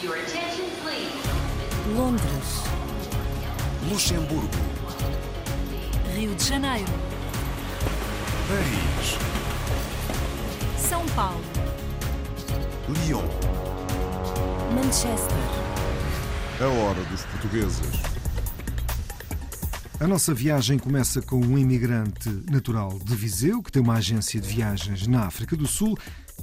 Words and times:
Your 0.00 0.14
attention, 0.14 0.64
please. 0.80 1.10
Londres, 1.96 2.62
Luxemburgo, 3.90 4.48
Rio 6.14 6.34
de 6.36 6.44
Janeiro, 6.44 6.86
Paris, 8.46 9.18
São 10.78 11.04
Paulo, 11.16 11.42
Lyon. 12.88 13.24
Manchester, 14.72 15.36
A 16.60 16.66
hora 16.66 17.02
dos 17.04 17.24
portugueses. 17.24 18.00
A 19.98 20.06
nossa 20.06 20.32
viagem 20.32 20.78
começa 20.78 21.20
com 21.20 21.40
um 21.40 21.58
imigrante 21.58 22.28
natural 22.48 23.00
de 23.04 23.16
Viseu, 23.16 23.60
que 23.60 23.72
tem 23.72 23.82
uma 23.82 23.94
agência 23.94 24.40
de 24.40 24.46
viagens 24.46 25.08
na 25.08 25.26
África 25.26 25.56
do 25.56 25.66
Sul 25.66 25.98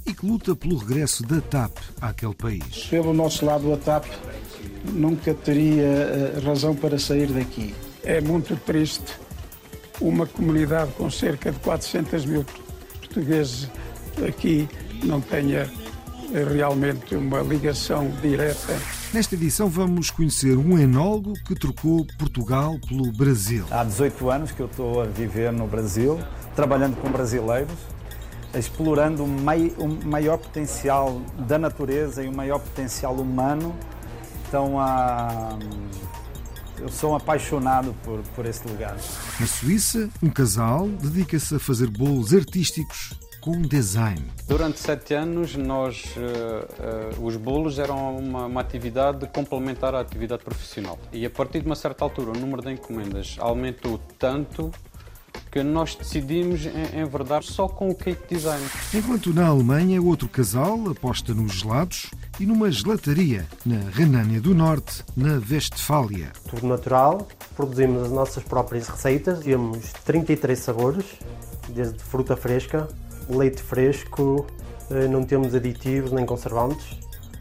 e 0.06 0.14
que 0.14 0.26
luta 0.26 0.54
pelo 0.54 0.76
regresso 0.76 1.22
da 1.24 1.40
TAP 1.40 1.76
àquele 2.00 2.34
país. 2.34 2.86
Pelo 2.88 3.12
nosso 3.12 3.44
lado, 3.44 3.72
a 3.72 3.76
TAP 3.76 4.06
nunca 4.92 5.34
teria 5.34 5.82
eh, 5.82 6.40
razão 6.44 6.74
para 6.74 6.98
sair 6.98 7.26
daqui. 7.26 7.74
É 8.04 8.20
muito 8.20 8.56
triste 8.56 9.18
uma 10.00 10.26
comunidade 10.26 10.92
com 10.92 11.10
cerca 11.10 11.50
de 11.50 11.58
400 11.60 12.24
mil 12.26 12.44
portugueses 13.00 13.68
aqui 14.26 14.68
não 15.02 15.20
tenha 15.20 15.70
eh, 16.32 16.44
realmente 16.44 17.14
uma 17.14 17.40
ligação 17.40 18.10
direta 18.22 18.78
Nesta 19.12 19.34
edição 19.34 19.68
vamos 19.68 20.10
conhecer 20.10 20.56
um 20.56 20.78
enólogo 20.78 21.32
que 21.46 21.54
trocou 21.54 22.06
Portugal 22.18 22.78
pelo 22.86 23.10
Brasil. 23.12 23.64
Há 23.70 23.84
18 23.84 24.30
anos 24.30 24.52
que 24.52 24.60
eu 24.60 24.66
estou 24.66 25.00
a 25.00 25.06
viver 25.06 25.52
no 25.52 25.66
Brasil, 25.66 26.18
trabalhando 26.54 26.96
com 26.96 27.10
brasileiros, 27.10 27.72
explorando 28.54 29.24
o, 29.24 29.28
mai- 29.28 29.72
o 29.78 29.88
maior 30.06 30.38
potencial 30.38 31.20
da 31.46 31.58
natureza 31.58 32.22
e 32.22 32.28
o 32.28 32.32
maior 32.34 32.58
potencial 32.58 33.14
humano. 33.14 33.74
Então, 34.48 34.78
ah, 34.80 35.58
eu 36.78 36.88
sou 36.88 37.12
um 37.12 37.16
apaixonado 37.16 37.94
por, 38.04 38.20
por 38.34 38.46
esse 38.46 38.66
lugar. 38.68 38.96
Na 39.40 39.46
Suíça, 39.46 40.08
um 40.22 40.30
casal 40.30 40.88
dedica-se 40.88 41.56
a 41.56 41.58
fazer 41.58 41.88
bolos 41.88 42.32
artísticos 42.34 43.14
com 43.40 43.62
design. 43.62 44.22
Durante 44.48 44.78
sete 44.80 45.14
anos, 45.14 45.54
nós, 45.54 46.04
eh, 46.16 46.68
eh, 46.80 47.10
os 47.22 47.36
bolos 47.36 47.78
eram 47.78 48.16
uma, 48.18 48.46
uma 48.46 48.60
atividade 48.60 49.26
complementar 49.28 49.94
à 49.94 50.00
atividade 50.00 50.42
profissional. 50.42 50.98
E 51.12 51.24
a 51.24 51.30
partir 51.30 51.60
de 51.60 51.66
uma 51.66 51.76
certa 51.76 52.04
altura, 52.04 52.30
o 52.30 52.38
número 52.40 52.60
de 52.60 52.72
encomendas 52.72 53.36
aumentou 53.38 54.00
tanto 54.18 54.72
que 55.56 55.62
nós 55.62 55.94
decidimos 55.94 56.66
em- 56.66 57.00
enverdar 57.00 57.42
só 57.42 57.66
com 57.66 57.88
o 57.88 57.94
cake 57.94 58.34
design. 58.34 58.62
Enquanto 58.92 59.32
na 59.32 59.46
Alemanha, 59.46 60.02
outro 60.02 60.28
casal 60.28 60.78
aposta 60.90 61.32
nos 61.32 61.52
gelados 61.54 62.10
e 62.38 62.44
numa 62.44 62.70
gelataria 62.70 63.46
na 63.64 63.78
Renânia 63.90 64.38
do 64.38 64.54
Norte, 64.54 65.02
na 65.16 65.40
Westfália. 65.50 66.30
tudo 66.50 66.66
natural, 66.66 67.26
produzimos 67.56 68.02
as 68.02 68.10
nossas 68.12 68.42
próprias 68.44 68.86
receitas, 68.86 69.38
temos 69.40 69.92
33 70.04 70.58
sabores, 70.58 71.06
desde 71.70 71.98
fruta 72.04 72.36
fresca, 72.36 72.86
leite 73.30 73.62
fresco, 73.62 74.46
eh, 74.90 75.08
não 75.08 75.24
temos 75.24 75.54
aditivos 75.54 76.12
nem 76.12 76.26
conservantes. 76.26 76.98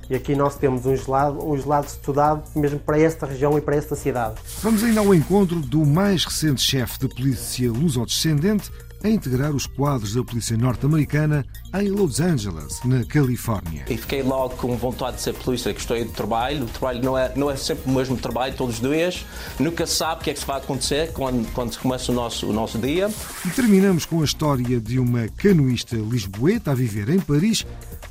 E 0.09 0.15
aqui 0.15 0.35
nós 0.35 0.55
temos 0.55 0.85
um 0.85 0.95
gelado, 0.95 1.43
um 1.43 1.57
gelado 1.57 1.87
estudado 1.87 2.43
mesmo 2.55 2.79
para 2.79 2.99
esta 2.99 3.25
região 3.25 3.57
e 3.57 3.61
para 3.61 3.75
esta 3.75 3.95
cidade. 3.95 4.35
Vamos 4.61 4.83
ainda 4.83 4.99
ao 4.99 5.13
encontro 5.13 5.59
do 5.59 5.85
mais 5.85 6.25
recente 6.25 6.61
chefe 6.61 6.99
de 6.99 7.07
polícia 7.07 7.71
luso-descendente 7.71 8.71
a 9.05 9.09
integrar 9.09 9.51
os 9.51 9.67
quadros 9.67 10.15
da 10.15 10.23
polícia 10.23 10.57
norte-americana 10.57 11.45
em 11.79 11.89
Los 11.89 12.19
Angeles, 12.19 12.79
na 12.83 13.03
Califórnia. 13.05 13.85
E 13.87 13.97
fiquei 13.97 14.23
logo 14.23 14.55
com 14.55 14.75
vontade 14.75 15.17
de 15.17 15.21
ser 15.21 15.33
polícia, 15.35 15.71
gostei 15.71 16.03
do 16.03 16.11
trabalho. 16.11 16.63
O 16.63 16.67
trabalho 16.67 17.03
não 17.03 17.15
é, 17.15 17.31
não 17.35 17.51
é 17.51 17.55
sempre 17.55 17.91
o 17.91 17.93
mesmo 17.93 18.17
trabalho 18.17 18.55
todos 18.55 18.75
os 18.75 18.81
dias. 18.81 19.23
Nunca 19.59 19.85
se 19.85 19.93
sabe 19.93 20.21
o 20.21 20.23
que 20.23 20.31
é 20.31 20.33
que 20.33 20.39
se 20.39 20.45
vai 20.45 20.57
acontecer 20.57 21.13
quando, 21.13 21.47
quando 21.53 21.77
começa 21.77 22.11
o 22.11 22.15
nosso, 22.15 22.47
o 22.47 22.53
nosso 22.53 22.79
dia. 22.79 23.07
E 23.45 23.49
terminamos 23.49 24.05
com 24.05 24.21
a 24.21 24.25
história 24.25 24.79
de 24.79 24.97
uma 24.97 25.27
canoísta 25.37 25.95
lisboeta 25.95 26.71
a 26.71 26.73
viver 26.73 27.09
em 27.09 27.19
Paris 27.19 27.63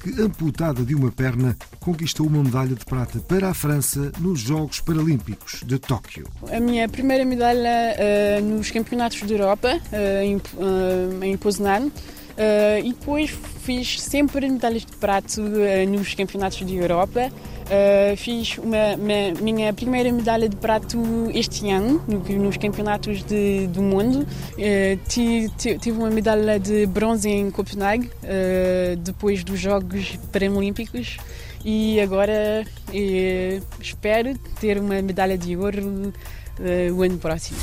que, 0.05 0.21
amputada 0.21 0.85
de 0.85 0.95
uma 0.95 1.11
perna, 1.11 1.57
conquistou 1.81 2.27
uma 2.27 2.43
medalha 2.45 2.75
de 2.75 2.85
prata 2.85 3.19
para 3.21 3.49
a 3.49 3.55
França 3.55 4.13
nos 4.21 4.41
Jogos 4.41 4.81
Paralímpicos 4.81 5.63
de 5.65 5.79
Tóquio. 5.79 6.29
A 6.53 6.61
minha 6.61 6.87
primeira 6.87 7.25
medalha 7.25 7.95
eh, 7.97 8.41
nos 8.43 8.71
Campeonatos 8.71 9.23
da 9.23 9.33
Europa, 9.33 9.81
eh, 9.91 10.25
em, 10.27 10.37
eh, 10.37 10.84
em 11.23 11.37
Poznan, 11.37 11.91
eh, 12.37 12.81
e 12.85 12.93
depois 12.93 13.31
fiz 13.63 14.01
sempre 14.01 14.49
medalhas 14.49 14.85
de 14.85 14.93
prato 14.97 15.41
eh, 15.61 15.87
nos 15.87 16.15
Campeonatos 16.15 16.61
da 16.63 16.71
Europa. 16.73 17.31
Eh, 17.71 18.15
fiz 18.19 18.59
uma, 18.59 18.95
uma- 18.97 19.41
minha 19.41 19.73
primeira 19.73 20.13
medalha 20.13 20.47
de 20.51 20.57
prato 20.57 20.99
este 21.33 21.71
ano, 21.71 22.03
no- 22.07 22.21
nos 22.39 22.57
Campeonatos 22.59 23.23
de- 23.25 23.67
do 23.69 23.81
Mundo. 23.81 24.27
Eh, 24.59 24.99
ti- 25.09 25.51
tive 25.79 25.97
uma 25.97 26.11
medalha 26.11 26.59
de 26.61 26.85
bronze 26.87 27.29
em 27.31 27.51
Copenhague, 27.51 28.11
eh, 28.23 28.97
depois 28.99 29.43
dos 29.43 29.59
Jogos 29.59 30.19
Paralímpicos. 30.31 31.17
E 31.65 31.99
agora 32.03 32.67
eh, 32.93 33.63
espero 33.81 34.37
ter 34.61 34.77
uma 34.79 35.01
medalha 35.01 35.39
de 35.39 35.57
ouro 35.57 36.13
eh, 36.61 36.93
o 36.93 37.03
ano 37.03 37.17
próximo. 37.17 37.57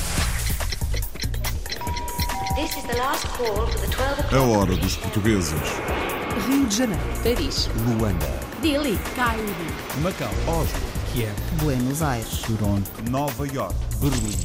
A 4.33 4.41
hora 4.41 4.75
dos 4.75 4.97
portugueses. 4.97 5.53
Rio 6.45 6.67
de 6.67 6.75
Janeiro, 6.75 7.03
Paris, 7.23 7.69
Luanda, 7.85 8.39
Delhi, 8.61 8.99
Cairo, 9.15 9.43
Macau, 10.01 10.29
Oslo, 10.47 10.79
Kiev, 11.13 11.33
Buenos 11.63 12.01
Aires, 12.01 12.41
Toronto, 12.41 12.91
Nova 13.09 13.47
York, 13.47 13.73
Berlim. 14.01 14.37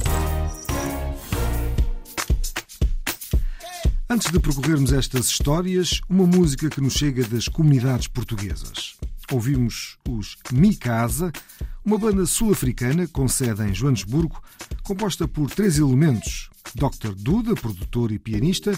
Antes 4.09 4.31
de 4.31 4.39
percorrermos 4.39 4.93
estas 4.93 5.27
histórias, 5.27 6.01
uma 6.09 6.25
música 6.25 6.71
que 6.71 6.81
nos 6.81 6.93
chega 6.93 7.25
das 7.25 7.49
comunidades 7.49 8.07
portuguesas. 8.07 8.97
Ouvimos 9.33 9.99
os 10.09 10.37
Mi 10.53 10.77
Casa, 10.77 11.33
uma 11.85 11.99
banda 11.99 12.25
sul-africana 12.27 13.09
com 13.09 13.27
sede 13.27 13.63
em 13.63 13.75
Joanesburgo, 13.75 14.41
composta 14.85 15.27
por 15.27 15.51
três 15.51 15.79
elementos: 15.79 16.49
Dr. 16.75 17.13
Duda, 17.17 17.55
produtor 17.55 18.13
e 18.13 18.19
pianista, 18.19 18.73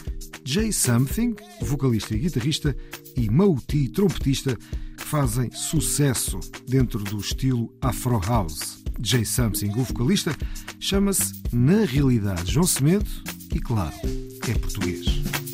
Jay 0.44 0.72
Something, 0.72 1.34
vocalista 1.60 2.14
e 2.14 2.18
guitarrista, 2.18 2.76
e 3.16 3.30
Mouti, 3.30 3.88
trompetista, 3.88 4.56
que 4.56 5.04
fazem 5.04 5.50
sucesso 5.50 6.40
dentro 6.66 7.00
do 7.04 7.18
estilo 7.18 7.74
Afro 7.80 8.20
House. 8.20 8.82
Jay 9.00 9.24
Something, 9.24 9.70
o 9.70 9.84
vocalista, 9.84 10.36
chama-se 10.80 11.40
Na 11.52 11.84
Realidade 11.84 12.52
João 12.52 12.66
Semedo 12.66 13.10
e, 13.54 13.60
claro, 13.60 13.94
é 14.48 14.54
português. 14.54 15.47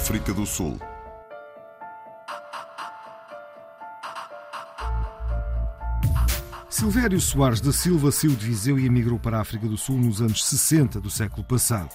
África 0.00 0.32
do 0.32 0.46
Sul. 0.46 0.80
Silvério 6.70 7.20
Soares 7.20 7.60
da 7.60 7.70
Silva 7.70 8.10
saiu 8.10 8.34
de 8.34 8.46
Viseu 8.46 8.78
e 8.78 8.86
emigrou 8.86 9.18
para 9.18 9.36
a 9.36 9.42
África 9.42 9.68
do 9.68 9.76
Sul 9.76 9.98
nos 9.98 10.22
anos 10.22 10.42
60 10.46 10.98
do 11.02 11.10
século 11.10 11.44
passado. 11.44 11.90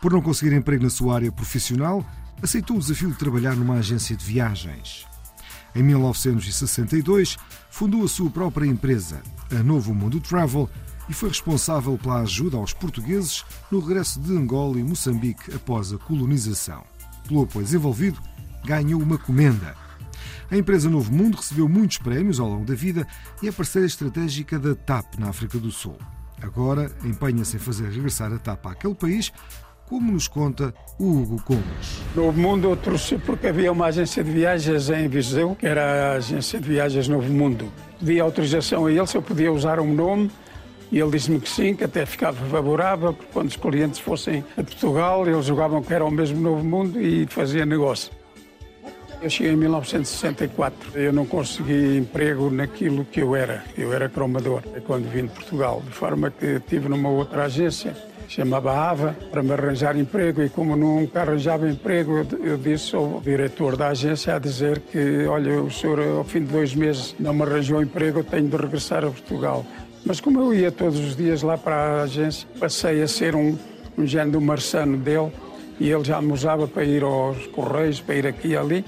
Por 0.00 0.12
não 0.12 0.20
conseguir 0.20 0.52
emprego 0.52 0.82
na 0.82 0.90
sua 0.90 1.14
área 1.14 1.30
profissional, 1.30 2.04
aceitou 2.42 2.76
o 2.76 2.80
desafio 2.80 3.12
de 3.12 3.16
trabalhar 3.16 3.54
numa 3.54 3.76
agência 3.76 4.16
de 4.16 4.24
viagens. 4.24 5.06
Em 5.76 5.82
1962, 5.84 7.38
fundou 7.70 8.04
a 8.04 8.08
sua 8.08 8.30
própria 8.30 8.66
empresa, 8.66 9.22
a 9.56 9.62
Novo 9.62 9.94
Mundo 9.94 10.20
Travel, 10.20 10.68
e 11.08 11.14
foi 11.14 11.28
responsável 11.28 11.96
pela 11.96 12.20
ajuda 12.20 12.56
aos 12.56 12.72
portugueses 12.72 13.44
no 13.70 13.78
regresso 13.78 14.20
de 14.20 14.36
Angola 14.36 14.78
e 14.78 14.82
Moçambique 14.82 15.54
após 15.54 15.92
a 15.92 15.98
colonização. 15.98 16.91
Pelo 17.32 17.44
apoio 17.44 17.64
desenvolvido, 17.64 18.20
ganhou 18.62 19.00
uma 19.00 19.16
comenda. 19.16 19.74
A 20.50 20.56
empresa 20.58 20.90
Novo 20.90 21.10
Mundo 21.10 21.38
recebeu 21.38 21.66
muitos 21.66 21.96
prémios 21.96 22.38
ao 22.38 22.46
longo 22.46 22.66
da 22.66 22.74
vida 22.74 23.06
e 23.42 23.48
é 23.48 23.50
parceira 23.52 23.86
estratégica 23.86 24.58
da 24.58 24.74
TAP 24.74 25.14
na 25.18 25.30
África 25.30 25.56
do 25.56 25.70
Sul. 25.70 25.96
Agora 26.42 26.92
empenha-se 27.02 27.56
em 27.56 27.58
fazer 27.58 27.88
regressar 27.88 28.30
a 28.34 28.38
TAP 28.38 28.66
àquele 28.66 28.94
país, 28.94 29.32
como 29.88 30.12
nos 30.12 30.28
conta 30.28 30.74
o 30.98 31.22
Hugo 31.22 31.42
Comas. 31.42 32.02
Novo 32.14 32.38
Mundo 32.38 32.68
eu 32.68 32.76
trouxe 32.76 33.16
porque 33.16 33.46
havia 33.46 33.72
uma 33.72 33.86
agência 33.86 34.22
de 34.22 34.30
viagens 34.30 34.90
em 34.90 35.08
Viseu, 35.08 35.56
que 35.56 35.66
era 35.66 36.12
a 36.12 36.16
agência 36.16 36.60
de 36.60 36.68
viagens 36.68 37.08
Novo 37.08 37.32
Mundo. 37.32 37.72
Pedi 37.98 38.20
autorização 38.20 38.84
a 38.84 38.92
ele 38.92 39.06
se 39.06 39.16
eu 39.16 39.22
podia 39.22 39.50
usar 39.50 39.80
um 39.80 39.94
nome 39.94 40.30
e 40.92 41.00
ele 41.00 41.10
disse-me 41.10 41.40
que 41.40 41.48
sim, 41.48 41.74
que 41.74 41.84
até 41.84 42.04
ficava 42.04 42.36
favorável, 42.46 43.14
porque 43.14 43.32
quando 43.32 43.48
os 43.48 43.56
clientes 43.56 43.98
fossem 43.98 44.44
a 44.58 44.62
Portugal, 44.62 45.26
eles 45.26 45.46
julgavam 45.46 45.82
que 45.82 45.92
era 45.92 46.04
o 46.04 46.10
mesmo 46.10 46.38
Novo 46.38 46.62
Mundo 46.62 47.00
e 47.00 47.26
fazia 47.26 47.64
negócio. 47.64 48.12
Eu 49.22 49.30
cheguei 49.30 49.52
em 49.52 49.56
1964. 49.56 50.98
Eu 50.98 51.12
não 51.12 51.24
consegui 51.24 51.96
emprego 51.96 52.50
naquilo 52.50 53.06
que 53.06 53.20
eu 53.20 53.34
era. 53.34 53.64
Eu 53.78 53.92
era 53.92 54.08
cromador 54.08 54.62
quando 54.84 55.08
vim 55.08 55.22
de 55.22 55.28
Portugal. 55.28 55.80
De 55.80 55.92
forma 55.92 56.30
que 56.30 56.44
estive 56.56 56.88
numa 56.88 57.08
outra 57.08 57.44
agência, 57.44 57.96
chamava 58.28 58.72
AVA, 58.72 59.16
para 59.30 59.42
me 59.42 59.52
arranjar 59.52 59.96
emprego. 59.96 60.42
E 60.42 60.50
como 60.50 60.74
nunca 60.76 61.20
arranjava 61.20 61.70
emprego, 61.70 62.18
eu, 62.18 62.44
eu 62.44 62.58
disse 62.58 62.96
ao 62.96 63.20
diretor 63.20 63.76
da 63.76 63.88
agência 63.88 64.34
a 64.34 64.38
dizer 64.38 64.80
que, 64.80 65.24
olha, 65.26 65.62
o 65.62 65.70
senhor 65.70 66.00
ao 66.00 66.24
fim 66.24 66.40
de 66.40 66.52
dois 66.52 66.74
meses 66.74 67.14
não 67.18 67.32
me 67.32 67.42
arranjou 67.42 67.80
emprego, 67.80 68.24
tenho 68.24 68.48
de 68.48 68.56
regressar 68.56 69.04
a 69.04 69.10
Portugal. 69.10 69.64
Mas 70.04 70.20
como 70.20 70.40
eu 70.40 70.52
ia 70.52 70.72
todos 70.72 70.98
os 70.98 71.16
dias 71.16 71.42
lá 71.42 71.56
para 71.56 71.74
a 71.74 72.02
agência, 72.02 72.48
passei 72.58 73.02
a 73.02 73.08
ser 73.08 73.36
um, 73.36 73.56
um 73.96 74.06
género 74.06 74.40
marçano 74.40 74.96
dele 74.96 75.30
e 75.78 75.90
ele 75.90 76.04
já 76.04 76.20
me 76.20 76.32
usava 76.32 76.66
para 76.66 76.84
ir 76.84 77.02
aos 77.02 77.46
correios, 77.48 78.00
para 78.00 78.16
ir 78.16 78.26
aqui 78.26 78.48
e 78.48 78.56
ali. 78.56 78.84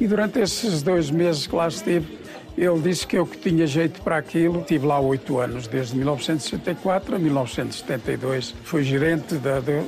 E 0.00 0.06
durante 0.06 0.38
esses 0.38 0.82
dois 0.82 1.10
meses 1.10 1.46
que 1.46 1.54
lá 1.54 1.68
estive, 1.68 2.18
ele 2.56 2.80
disse 2.80 3.06
que 3.06 3.16
eu 3.16 3.26
que 3.26 3.38
tinha 3.38 3.66
jeito 3.66 4.00
para 4.02 4.16
aquilo. 4.16 4.60
Estive 4.60 4.86
lá 4.86 5.00
oito 5.00 5.38
anos, 5.38 5.66
desde 5.66 5.96
1964 5.96 7.16
a 7.16 7.18
1972. 7.18 8.54
Fui 8.64 8.82
gerente, 8.82 9.34
da, 9.36 9.60
da, 9.60 9.82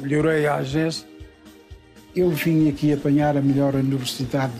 melhorei 0.00 0.46
a 0.46 0.56
agência. 0.56 1.06
Eu 2.14 2.30
vim 2.30 2.68
aqui 2.68 2.92
apanhar 2.92 3.36
a 3.36 3.42
melhor 3.42 3.74
universidade 3.74 4.54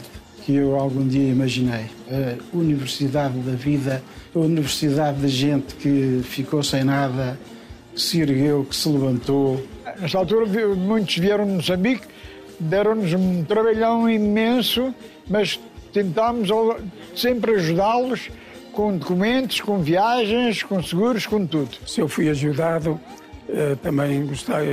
que 0.47 0.55
eu 0.55 0.77
algum 0.77 1.07
dia 1.09 1.29
imaginei. 1.29 1.87
A 2.09 2.57
universidade 2.57 3.37
da 3.41 3.51
vida, 3.51 4.01
a 4.33 4.39
universidade 4.39 5.21
da 5.21 5.27
gente 5.27 5.75
que 5.75 6.21
ficou 6.23 6.63
sem 6.63 6.85
nada, 6.85 7.37
que 7.93 8.01
se 8.01 8.21
ergueu, 8.21 8.65
que 8.65 8.77
se 8.77 8.89
levantou. 8.89 9.61
Nessa 10.01 10.19
altura, 10.19 10.47
muitos 10.77 11.17
vieram 11.19 11.45
de 11.45 11.55
Moçambique, 11.55 12.07
deram-nos 12.61 13.13
um 13.13 13.43
trabalhão 13.43 14.09
imenso, 14.09 14.95
mas 15.29 15.59
tentámos 15.93 16.49
sempre 17.17 17.57
ajudá-los 17.57 18.31
com 18.71 18.97
documentos, 18.97 19.61
com 19.61 19.81
viagens, 19.81 20.63
com 20.63 20.81
seguros, 20.81 21.27
com 21.27 21.45
tudo. 21.45 21.77
Se 21.89 22.01
eu 22.01 22.07
fui 22.07 22.29
ajudado, 22.29 23.01
também 23.83 24.27
gostava, 24.27 24.65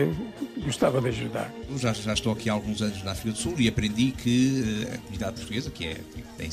gostava 0.64 1.02
de 1.02 1.10
ajudar. 1.10 1.54
Eu 1.70 1.78
já, 1.78 1.94
já 1.94 2.14
estou 2.14 2.34
aqui 2.34 2.50
há 2.50 2.54
alguns 2.54 2.82
anos 2.82 3.04
na 3.04 3.12
África 3.12 3.32
do 3.32 3.38
Sul 3.38 3.56
e 3.58 3.68
aprendi 3.68 4.12
que 4.12 4.88
a 4.94 4.98
comunidade 4.98 5.36
portuguesa, 5.36 5.70
que 5.70 5.86
é, 5.86 5.98
tem 6.38 6.50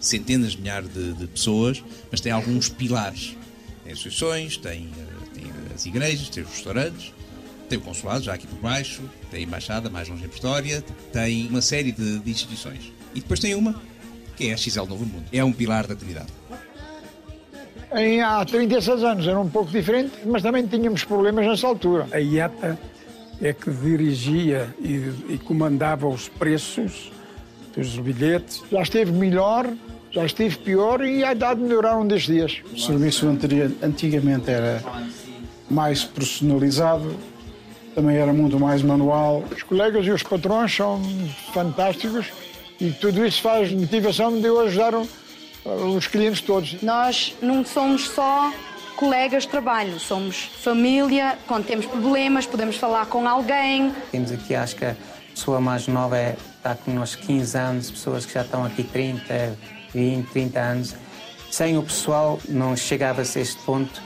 centenas 0.00 0.52
de 0.52 0.58
milhares 0.58 0.92
de, 0.92 1.12
de 1.12 1.26
pessoas, 1.26 1.82
mas 2.10 2.20
tem 2.20 2.32
alguns 2.32 2.68
pilares. 2.68 3.36
Tem 3.84 3.92
associações, 3.92 4.56
tem, 4.56 4.88
tem 5.34 5.44
as 5.74 5.86
igrejas, 5.86 6.28
tem 6.28 6.42
os 6.42 6.50
restaurantes, 6.50 7.12
tem 7.68 7.78
o 7.78 7.82
consulado, 7.82 8.24
já 8.24 8.34
aqui 8.34 8.46
por 8.46 8.58
baixo, 8.58 9.02
tem 9.30 9.40
a 9.40 9.42
embaixada, 9.44 9.88
mais 9.88 10.08
longe 10.08 10.24
em 10.24 10.28
Pretória, 10.28 10.84
tem 11.12 11.46
uma 11.48 11.62
série 11.62 11.92
de, 11.92 12.18
de 12.18 12.30
instituições. 12.30 12.92
E 13.14 13.20
depois 13.20 13.38
tem 13.38 13.54
uma, 13.54 13.80
que 14.36 14.48
é 14.48 14.54
a 14.54 14.56
XL 14.56 14.86
Novo 14.86 15.06
Mundo. 15.06 15.24
É 15.32 15.44
um 15.44 15.52
pilar 15.52 15.86
da 15.86 15.94
comunidade. 15.94 16.39
Em, 17.96 18.20
há 18.20 18.44
36 18.44 19.02
anos 19.02 19.26
era 19.26 19.38
um 19.38 19.48
pouco 19.48 19.70
diferente, 19.70 20.12
mas 20.24 20.42
também 20.42 20.66
tínhamos 20.66 21.04
problemas 21.04 21.46
nessa 21.46 21.66
altura. 21.66 22.06
A 22.12 22.18
IATA 22.18 22.78
é 23.42 23.52
que 23.52 23.70
dirigia 23.70 24.74
e, 24.80 25.12
e 25.30 25.38
comandava 25.38 26.06
os 26.06 26.28
preços 26.28 27.10
dos 27.74 27.96
bilhetes. 27.98 28.62
Já 28.70 28.82
esteve 28.82 29.12
melhor, 29.12 29.66
já 30.10 30.24
esteve 30.24 30.56
pior 30.58 31.04
e 31.04 31.24
a 31.24 31.32
idade 31.32 31.60
melhoraram 31.60 32.06
destes 32.06 32.34
dias. 32.34 32.62
O 32.72 32.78
serviço 32.78 33.26
anterior, 33.26 33.70
antigamente 33.82 34.50
era 34.50 34.82
mais 35.70 36.04
personalizado, 36.04 37.14
também 37.94 38.16
era 38.16 38.32
muito 38.32 38.58
mais 38.58 38.82
manual. 38.82 39.44
Os 39.54 39.62
colegas 39.62 40.06
e 40.06 40.10
os 40.10 40.22
patrões 40.22 40.74
são 40.74 41.00
fantásticos 41.52 42.26
e 42.80 42.90
tudo 42.90 43.24
isso 43.24 43.42
faz 43.42 43.72
motivação 43.72 44.40
de 44.40 44.46
eu 44.46 44.60
ajudar 44.60 44.94
os 45.64 46.06
clientes 46.06 46.40
todos. 46.40 46.82
Nós 46.82 47.34
não 47.40 47.64
somos 47.64 48.08
só 48.08 48.52
colegas 48.96 49.44
de 49.44 49.48
trabalho, 49.48 49.98
somos 49.98 50.50
família, 50.62 51.38
quando 51.46 51.66
temos 51.66 51.86
problemas 51.86 52.46
podemos 52.46 52.76
falar 52.76 53.06
com 53.06 53.26
alguém. 53.26 53.94
Temos 54.12 54.30
aqui, 54.30 54.54
acho 54.54 54.76
que 54.76 54.84
a 54.84 54.96
pessoa 55.34 55.60
mais 55.60 55.86
nova 55.88 56.18
é, 56.18 56.36
está 56.56 56.74
connosco 56.74 57.22
15 57.22 57.56
anos, 57.58 57.90
pessoas 57.90 58.26
que 58.26 58.34
já 58.34 58.42
estão 58.42 58.64
aqui 58.64 58.84
30, 58.84 59.56
20, 59.94 60.26
30 60.30 60.60
anos. 60.60 60.94
Sem 61.50 61.78
o 61.78 61.82
pessoal 61.82 62.38
não 62.48 62.76
chegava-se 62.76 63.38
a 63.38 63.42
este 63.42 63.60
ponto. 63.62 64.02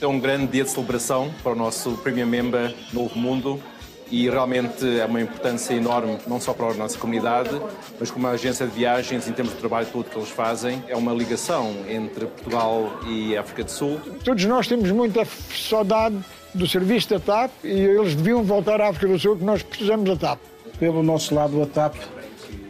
É 0.00 0.06
um 0.06 0.20
grande 0.20 0.52
dia 0.52 0.62
de 0.62 0.70
celebração 0.70 1.34
para 1.42 1.52
o 1.52 1.56
nosso 1.56 1.92
Premium 1.98 2.26
Member 2.26 2.72
Novo 2.92 3.18
Mundo 3.18 3.60
e 4.10 4.28
realmente 4.28 4.84
é 4.98 5.04
uma 5.04 5.20
importância 5.20 5.74
enorme, 5.74 6.18
não 6.26 6.40
só 6.40 6.52
para 6.52 6.68
a 6.68 6.74
nossa 6.74 6.98
comunidade, 6.98 7.50
mas 7.98 8.10
como 8.10 8.26
a 8.26 8.30
agência 8.30 8.66
de 8.66 8.72
viagens, 8.72 9.28
em 9.28 9.32
termos 9.32 9.54
de 9.54 9.60
trabalho 9.60 9.86
todo 9.92 10.08
que 10.08 10.16
eles 10.16 10.30
fazem, 10.30 10.82
é 10.88 10.96
uma 10.96 11.12
ligação 11.12 11.74
entre 11.88 12.26
Portugal 12.26 13.00
e 13.06 13.36
África 13.36 13.64
do 13.64 13.70
Sul. 13.70 14.00
Todos 14.24 14.44
nós 14.44 14.66
temos 14.66 14.90
muita 14.90 15.24
saudade 15.24 16.18
do 16.54 16.66
serviço 16.66 17.10
da 17.10 17.20
TAP 17.20 17.50
e 17.62 17.68
eles 17.68 18.14
deviam 18.14 18.42
voltar 18.42 18.80
à 18.80 18.88
África 18.88 19.08
do 19.08 19.18
Sul, 19.18 19.36
que 19.36 19.44
nós 19.44 19.62
precisamos 19.62 20.08
da 20.08 20.16
TAP. 20.16 20.38
Pelo 20.78 21.02
nosso 21.02 21.34
lado, 21.34 21.62
a 21.62 21.66
TAP 21.66 21.96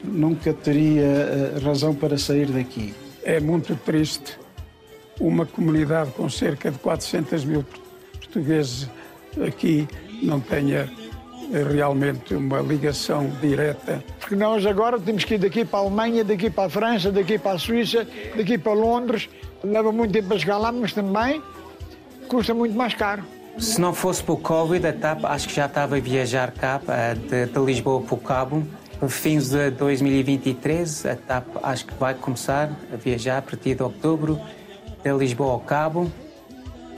nunca 0.02 0.52
teria 0.52 1.04
eh, 1.04 1.58
razão 1.62 1.94
para 1.94 2.18
sair 2.18 2.46
daqui. 2.46 2.94
É 3.22 3.38
muito 3.38 3.76
triste 3.76 4.38
uma 5.20 5.44
comunidade 5.44 6.10
com 6.12 6.28
cerca 6.28 6.70
de 6.70 6.78
400 6.78 7.44
mil 7.44 7.64
portugueses 8.12 8.88
aqui 9.46 9.86
não 10.22 10.40
tenha 10.40 10.90
realmente 11.52 12.34
uma 12.34 12.60
ligação 12.60 13.30
direta. 13.40 14.02
Porque 14.18 14.36
nós 14.36 14.64
agora 14.66 14.98
temos 14.98 15.24
que 15.24 15.34
ir 15.34 15.38
daqui 15.38 15.64
para 15.64 15.80
a 15.80 15.82
Alemanha, 15.82 16.24
daqui 16.24 16.50
para 16.50 16.64
a 16.64 16.68
França, 16.70 17.10
daqui 17.10 17.38
para 17.38 17.52
a 17.52 17.58
Suíça, 17.58 18.06
daqui 18.36 18.58
para 18.58 18.72
Londres. 18.72 19.28
Leva 19.62 19.90
muito 19.90 20.12
tempo 20.12 20.28
para 20.28 20.38
chegar 20.38 20.58
lá, 20.58 20.70
mas 20.70 20.92
também 20.92 21.42
custa 22.28 22.54
muito 22.54 22.76
mais 22.76 22.94
caro. 22.94 23.24
Se 23.58 23.80
não 23.80 23.92
fosse 23.92 24.22
por 24.22 24.36
Covid, 24.36 24.86
a 24.86 24.92
TAP 24.92 25.24
acho 25.24 25.48
que 25.48 25.54
já 25.54 25.66
estava 25.66 25.96
a 25.96 26.00
viajar 26.00 26.52
cá 26.52 26.80
de, 27.28 27.46
de 27.46 27.58
Lisboa 27.58 28.00
para 28.00 28.14
o 28.14 28.18
Cabo. 28.18 28.62
Fins 29.08 29.50
de 29.50 29.70
2023, 29.70 31.06
a 31.06 31.16
TAP 31.16 31.46
acho 31.62 31.86
que 31.86 31.94
vai 31.94 32.14
começar 32.14 32.70
a 32.92 32.96
viajar 32.96 33.38
a 33.38 33.42
partir 33.42 33.74
de 33.74 33.82
outubro 33.82 34.40
de 35.02 35.12
Lisboa 35.12 35.52
ao 35.52 35.60
Cabo. 35.60 36.10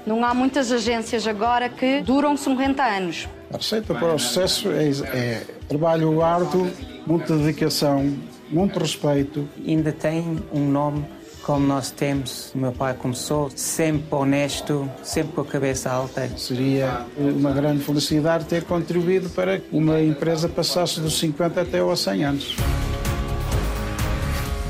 Não 0.07 0.25
há 0.25 0.35
muitas 0.35 0.71
agências 0.73 1.27
agora 1.27 1.69
que 1.69 2.03
duram 2.03 2.37
50 2.37 2.83
anos. 2.83 3.29
A 3.53 3.57
receita 3.57 3.93
para 3.95 4.15
o 4.15 4.19
sucesso 4.19 4.71
é, 4.71 4.91
é 5.13 5.47
trabalho 5.69 6.23
árduo, 6.23 6.71
muita 7.05 7.37
dedicação, 7.37 8.17
muito 8.49 8.79
respeito. 8.79 9.49
Ainda 9.67 9.91
tem 9.91 10.39
um 10.53 10.71
nome 10.71 11.05
como 11.43 11.67
nós 11.67 11.91
temos. 11.91 12.53
O 12.55 12.59
meu 12.59 12.71
pai 12.71 12.95
começou 12.95 13.51
sempre 13.51 14.15
honesto, 14.15 14.89
sempre 15.03 15.33
com 15.33 15.41
a 15.41 15.45
cabeça 15.45 15.91
alta. 15.91 16.29
Seria 16.39 17.05
uma 17.19 17.51
grande 17.51 17.83
felicidade 17.83 18.45
ter 18.45 18.63
contribuído 18.63 19.29
para 19.31 19.59
que 19.59 19.77
uma 19.77 20.01
empresa 20.01 20.49
passasse 20.49 21.01
dos 21.01 21.19
50 21.19 21.61
até 21.61 21.81
aos 21.81 21.99
100 21.99 22.25
anos. 22.25 22.57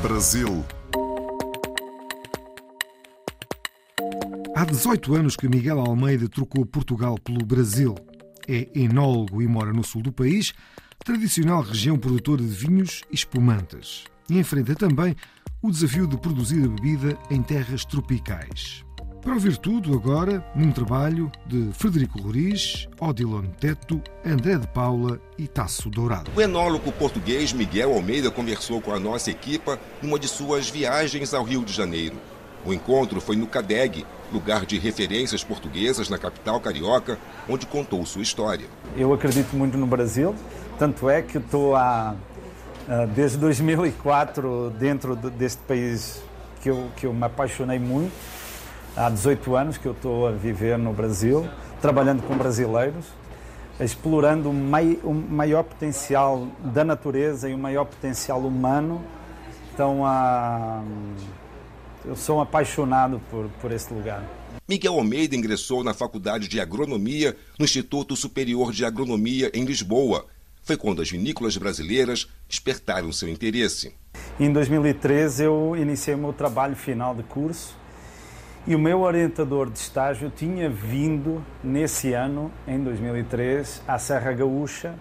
Brasil. 0.02 0.64
Há 4.56 4.64
18 4.64 5.14
anos 5.14 5.36
que 5.36 5.46
Miguel 5.48 5.80
Almeida 5.80 6.26
trocou 6.30 6.64
Portugal 6.64 7.16
pelo 7.22 7.44
Brasil. 7.44 7.94
É 8.48 8.68
enólogo 8.74 9.42
e 9.42 9.46
mora 9.46 9.72
no 9.72 9.84
sul 9.84 10.02
do 10.02 10.12
país, 10.12 10.52
tradicional 11.04 11.62
região 11.62 11.98
produtora 11.98 12.42
de 12.42 12.48
vinhos 12.48 13.02
e 13.10 13.14
espumantes. 13.14 14.04
E 14.28 14.38
enfrenta 14.38 14.74
também 14.74 15.14
o 15.62 15.70
desafio 15.70 16.06
de 16.06 16.16
produzir 16.16 16.64
a 16.64 16.68
bebida 16.68 17.18
em 17.30 17.42
terras 17.42 17.84
tropicais. 17.84 18.84
Para 19.22 19.34
ouvir 19.34 19.58
tudo 19.58 19.92
agora, 19.92 20.42
num 20.54 20.72
trabalho 20.72 21.30
de 21.46 21.70
Frederico 21.74 22.22
Roriz, 22.22 22.88
Odilon 22.98 23.44
Teto, 23.60 24.00
André 24.24 24.56
de 24.56 24.66
Paula 24.68 25.20
e 25.36 25.46
Tasso 25.46 25.90
Dourado. 25.90 26.30
O 26.34 26.40
enólogo 26.40 26.90
português 26.92 27.52
Miguel 27.52 27.92
Almeida 27.92 28.30
conversou 28.30 28.80
com 28.80 28.94
a 28.94 28.98
nossa 28.98 29.30
equipa 29.30 29.78
numa 30.02 30.18
de 30.18 30.26
suas 30.26 30.70
viagens 30.70 31.34
ao 31.34 31.44
Rio 31.44 31.62
de 31.62 31.72
Janeiro. 31.72 32.16
O 32.64 32.72
encontro 32.74 33.20
foi 33.20 33.36
no 33.36 33.46
CADEG, 33.46 34.04
lugar 34.32 34.66
de 34.66 34.78
referências 34.78 35.42
portuguesas 35.42 36.08
na 36.08 36.18
capital 36.18 36.60
carioca, 36.60 37.18
onde 37.48 37.66
contou 37.66 38.04
sua 38.04 38.22
história. 38.22 38.66
Eu 38.96 39.12
acredito 39.12 39.56
muito 39.56 39.76
no 39.78 39.86
Brasil, 39.86 40.34
tanto 40.78 41.08
é 41.08 41.22
que 41.22 41.38
estou 41.38 41.74
há, 41.74 42.14
desde 43.14 43.38
2004 43.38 44.70
dentro 44.78 45.16
deste 45.16 45.62
país 45.62 46.22
que 46.60 46.68
eu, 46.68 46.88
que 46.96 47.06
eu 47.06 47.14
me 47.14 47.24
apaixonei 47.24 47.78
muito. 47.78 48.12
Há 48.96 49.08
18 49.08 49.56
anos 49.56 49.78
que 49.78 49.86
eu 49.86 49.92
estou 49.92 50.28
a 50.28 50.32
viver 50.32 50.76
no 50.76 50.92
Brasil, 50.92 51.48
trabalhando 51.80 52.22
com 52.22 52.36
brasileiros, 52.36 53.06
explorando 53.78 54.50
o, 54.50 54.52
mai, 54.52 54.98
o 55.02 55.14
maior 55.14 55.62
potencial 55.62 56.46
da 56.62 56.84
natureza 56.84 57.48
e 57.48 57.54
o 57.54 57.58
maior 57.58 57.86
potencial 57.86 58.40
humano. 58.40 59.00
Então, 59.72 60.04
há 60.04 60.82
eu 62.04 62.16
sou 62.16 62.38
um 62.38 62.40
apaixonado 62.40 63.20
por, 63.30 63.48
por 63.60 63.72
esse 63.72 63.92
lugar. 63.92 64.24
Miguel 64.68 64.94
Almeida 64.94 65.34
ingressou 65.34 65.82
na 65.82 65.92
Faculdade 65.92 66.48
de 66.48 66.60
Agronomia 66.60 67.36
no 67.58 67.64
Instituto 67.64 68.16
Superior 68.16 68.72
de 68.72 68.84
Agronomia 68.84 69.50
em 69.52 69.64
Lisboa. 69.64 70.26
Foi 70.62 70.76
quando 70.76 71.02
as 71.02 71.10
vinícolas 71.10 71.56
brasileiras 71.56 72.28
despertaram 72.48 73.12
seu 73.12 73.28
interesse. 73.28 73.94
Em 74.38 74.52
2013 74.52 75.44
eu 75.44 75.76
iniciei 75.76 76.14
o 76.14 76.18
meu 76.18 76.32
trabalho 76.32 76.76
final 76.76 77.14
de 77.14 77.22
curso 77.22 77.74
e 78.66 78.74
o 78.74 78.78
meu 78.78 79.00
orientador 79.00 79.70
de 79.70 79.78
estágio 79.78 80.30
tinha 80.30 80.68
vindo 80.68 81.44
nesse 81.64 82.12
ano, 82.12 82.52
em 82.68 82.78
2003, 82.82 83.82
à 83.88 83.98
Serra 83.98 84.32
Gaúcha 84.32 84.94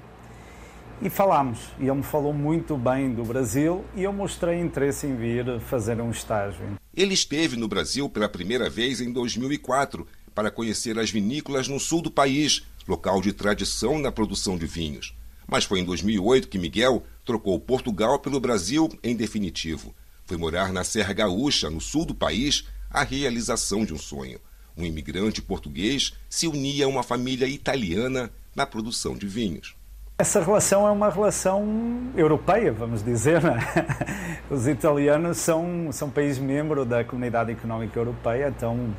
e 1.01 1.09
falámos. 1.09 1.71
E 1.77 1.83
ele 1.83 1.93
me 1.93 2.03
falou 2.03 2.33
muito 2.33 2.77
bem 2.77 3.11
do 3.11 3.23
Brasil 3.23 3.83
e 3.95 4.03
eu 4.03 4.13
mostrei 4.13 4.59
interesse 4.59 5.07
em 5.07 5.15
vir 5.15 5.59
fazer 5.61 5.99
um 6.01 6.09
estágio. 6.09 6.65
Ele 6.99 7.13
esteve 7.13 7.55
no 7.55 7.65
Brasil 7.65 8.09
pela 8.09 8.27
primeira 8.27 8.69
vez 8.69 8.99
em 8.99 9.09
2004 9.09 10.05
para 10.35 10.51
conhecer 10.51 10.99
as 10.99 11.09
vinícolas 11.09 11.65
no 11.65 11.79
sul 11.79 12.01
do 12.01 12.11
país, 12.11 12.63
local 12.85 13.21
de 13.21 13.31
tradição 13.31 13.97
na 13.97 14.11
produção 14.11 14.57
de 14.57 14.65
vinhos. 14.65 15.15
Mas 15.47 15.63
foi 15.63 15.79
em 15.79 15.85
2008 15.85 16.49
que 16.49 16.57
Miguel 16.57 17.01
trocou 17.23 17.57
Portugal 17.57 18.19
pelo 18.19 18.37
Brasil 18.37 18.89
em 19.01 19.15
definitivo. 19.15 19.95
Foi 20.25 20.35
morar 20.35 20.73
na 20.73 20.83
Serra 20.83 21.13
Gaúcha, 21.13 21.69
no 21.69 21.79
sul 21.79 22.03
do 22.03 22.13
país, 22.13 22.65
a 22.89 23.01
realização 23.01 23.85
de 23.85 23.93
um 23.93 23.97
sonho. 23.97 24.41
Um 24.75 24.83
imigrante 24.83 25.41
português 25.41 26.11
se 26.29 26.49
unia 26.49 26.83
a 26.83 26.89
uma 26.89 27.01
família 27.01 27.47
italiana 27.47 28.29
na 28.53 28.65
produção 28.65 29.15
de 29.15 29.25
vinhos. 29.25 29.73
Essa 30.19 30.41
relação 30.43 30.85
é 30.85 30.91
uma 30.91 31.09
relação 31.09 32.11
europeia, 32.13 32.73
vamos 32.73 33.01
dizer. 33.01 33.41
Né? 33.41 33.57
Os 34.51 34.67
italianos 34.67 35.37
são, 35.37 35.93
são 35.93 36.09
país 36.09 36.37
membro 36.37 36.83
da 36.83 37.05
Comunidade 37.05 37.53
Económica 37.53 37.97
Europeia, 37.97 38.53
então 38.53 38.93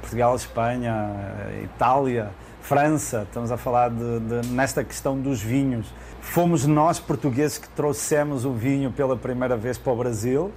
Portugal, 0.00 0.34
Espanha, 0.34 1.14
Itália, 1.62 2.30
França, 2.60 3.22
estamos 3.22 3.52
a 3.52 3.56
falar 3.56 3.90
de, 3.90 4.18
de, 4.18 4.48
nesta 4.48 4.82
questão 4.82 5.16
dos 5.16 5.40
vinhos. 5.40 5.94
Fomos 6.20 6.66
nós, 6.66 6.98
portugueses, 6.98 7.56
que 7.56 7.68
trouxemos 7.68 8.44
o 8.44 8.52
vinho 8.52 8.90
pela 8.90 9.16
primeira 9.16 9.56
vez 9.56 9.78
para 9.78 9.92
o 9.92 9.96
Brasil, 9.96 10.50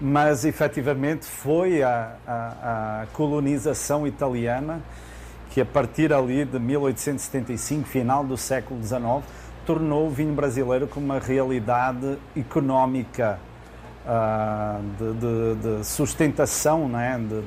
mas 0.00 0.44
efetivamente 0.44 1.26
foi 1.26 1.82
a, 1.82 2.12
a, 2.24 3.00
a 3.02 3.06
colonização 3.12 4.06
italiana 4.06 4.80
que, 5.50 5.60
a 5.60 5.66
partir 5.66 6.12
ali 6.12 6.44
de 6.44 6.60
1875, 6.60 7.88
final 7.88 8.22
do 8.22 8.36
século 8.36 8.80
XIX, 8.80 9.24
tornou 9.64 10.06
o 10.06 10.10
vinho 10.10 10.34
brasileiro 10.34 10.86
como 10.86 11.06
uma 11.06 11.18
realidade 11.18 12.18
económica 12.36 13.38
uh, 14.04 14.82
de, 14.98 15.12
de, 15.14 15.78
de, 15.78 15.86
sustentação, 15.86 16.88
né? 16.88 17.18
de, 17.18 17.40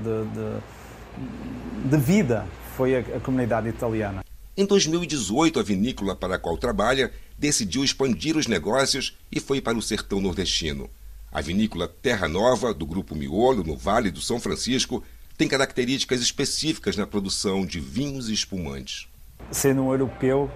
de, 1.85 1.89
de 1.89 1.97
vida, 1.97 2.45
foi 2.75 2.95
a, 2.95 2.99
a 2.99 3.19
comunidade 3.19 3.69
italiana. 3.69 4.23
Em 4.55 4.65
2018, 4.65 5.59
a 5.59 5.63
vinícola 5.63 6.15
para 6.15 6.35
a 6.35 6.39
qual 6.39 6.57
trabalha 6.57 7.11
decidiu 7.37 7.83
expandir 7.83 8.35
os 8.35 8.47
negócios 8.47 9.15
e 9.31 9.39
foi 9.39 9.61
para 9.61 9.77
o 9.77 9.81
sertão 9.81 10.19
nordestino. 10.19 10.89
A 11.31 11.41
vinícola 11.41 11.87
Terra 11.87 12.27
Nova, 12.27 12.73
do 12.73 12.85
Grupo 12.85 13.15
Miolo, 13.15 13.63
no 13.63 13.77
Vale 13.77 14.09
do 14.09 14.19
São 14.19 14.39
Francisco, 14.39 15.03
tem 15.37 15.47
características 15.47 16.21
específicas 16.21 16.97
na 16.97 17.05
produção 17.05 17.63
de 17.63 17.79
vinhos 17.79 18.29
e 18.29 18.33
espumantes. 18.33 19.07
Sendo 19.51 19.83
um 19.83 19.91
europeu, 19.91 20.49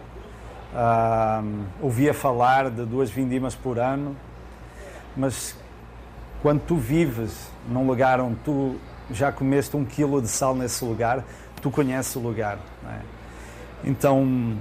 uh, 0.74 1.66
ouvia 1.82 2.14
falar 2.14 2.70
de 2.70 2.86
duas 2.86 3.10
vindimas 3.10 3.56
por 3.56 3.80
ano, 3.80 4.16
mas 5.16 5.56
quando 6.42 6.62
tu 6.62 6.76
vives 6.76 7.50
num 7.68 7.86
lugar 7.86 8.20
onde 8.20 8.38
tu 8.44 8.78
já 9.12 9.32
comeste 9.32 9.76
um 9.76 9.86
quilo 9.86 10.22
de 10.22 10.28
sal 10.28 10.56
nesse 10.56 10.84
lugar, 10.84 11.24
tu 11.62 11.70
conheces 11.70 12.16
o 12.16 12.20
lugar. 12.20 12.58
É? 12.90 13.00
Então, 13.84 14.58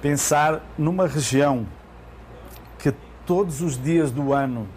pensar 0.00 0.62
numa 0.78 1.06
região 1.06 1.66
que 2.78 2.92
todos 3.24 3.60
os 3.60 3.80
dias 3.80 4.10
do 4.10 4.32
ano 4.32 4.68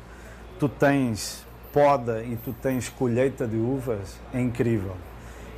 tu 0.60 0.68
tens 0.68 1.46
poda 1.72 2.24
e 2.24 2.36
tu 2.38 2.54
tens 2.54 2.90
colheita 2.90 3.48
de 3.48 3.58
uvas 3.58 4.18
é 4.34 4.42
incrível. 4.42 4.96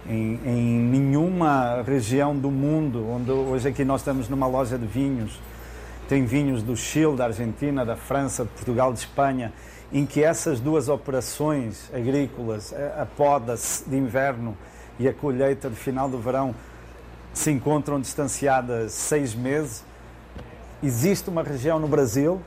Em, 0.08 0.40
em, 0.46 0.80
nenhuma 0.80 1.84
região 1.84 2.36
do 2.36 2.50
mundo, 2.50 3.08
onde 3.08 3.32
hoje 3.32 3.70
aqui 3.70 3.86
nós 3.86 4.02
estamos 4.02 4.28
numa 4.28 4.48
loja 4.48 4.78
de 4.78 4.86
vinhos, 4.86 5.40
tem 6.10 6.26
vinhos 6.26 6.64
do 6.64 6.76
Chile, 6.76 7.16
da 7.16 7.26
Argentina, 7.26 7.86
da 7.86 7.96
França, 7.96 8.44
de 8.44 8.50
Portugal, 8.50 8.92
de 8.92 9.00
Espanha, 9.00 9.54
em 9.94 10.06
que 10.06 10.24
essas 10.24 10.60
duas 10.60 10.90
operações 10.90 11.90
agrícolas, 11.94 12.74
a 12.98 13.06
poda 13.06 13.56
de 13.86 13.96
inverno 13.96 14.58
e 14.98 15.08
a 15.08 15.14
colheita 15.14 15.70
de 15.70 15.76
final 15.76 16.10
do 16.10 16.18
verão, 16.18 16.56
se 17.34 17.52
encontram 17.52 18.02
distanciadas 18.02 18.94
seis 18.94 19.36
meses. 19.36 19.84
Existe 20.82 21.30
uma 21.30 21.44
região 21.44 21.80
no 21.80 21.88
Brasil, 21.88 22.42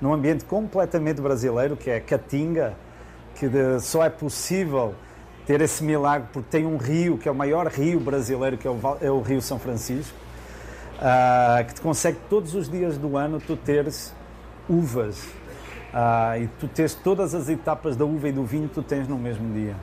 num 0.00 0.12
ambiente 0.12 0.44
completamente 0.44 1.20
brasileiro, 1.20 1.76
que 1.76 1.90
é 1.90 2.00
Caatinga, 2.00 2.74
que 3.34 3.48
só 3.80 4.02
é 4.02 4.10
possível 4.10 4.94
ter 5.46 5.60
esse 5.60 5.84
milagre 5.84 6.28
porque 6.32 6.48
tem 6.50 6.66
um 6.66 6.76
rio 6.76 7.16
que 7.16 7.28
é 7.28 7.32
o 7.32 7.34
maior 7.34 7.68
rio 7.68 8.00
brasileiro, 8.00 8.58
que 8.58 8.66
é 8.66 8.70
o, 8.70 8.78
é 9.00 9.10
o 9.10 9.20
Rio 9.20 9.40
São 9.40 9.58
Francisco, 9.58 10.14
uh, 10.96 11.64
que 11.66 11.74
te 11.74 11.80
consegue 11.80 12.18
todos 12.28 12.54
os 12.54 12.68
dias 12.68 12.98
do 12.98 13.16
ano 13.16 13.40
tu 13.40 13.56
teres 13.56 14.12
uvas 14.68 15.18
uh, 15.92 16.42
e 16.42 16.48
tu 16.58 16.66
tens 16.66 16.94
todas 16.94 17.34
as 17.34 17.48
etapas 17.48 17.96
da 17.96 18.04
uva 18.04 18.28
e 18.28 18.32
do 18.32 18.44
vinho 18.44 18.68
tu 18.68 18.82
tens 18.82 19.06
no 19.06 19.16
mesmo 19.16 19.54
dia. 19.54 19.76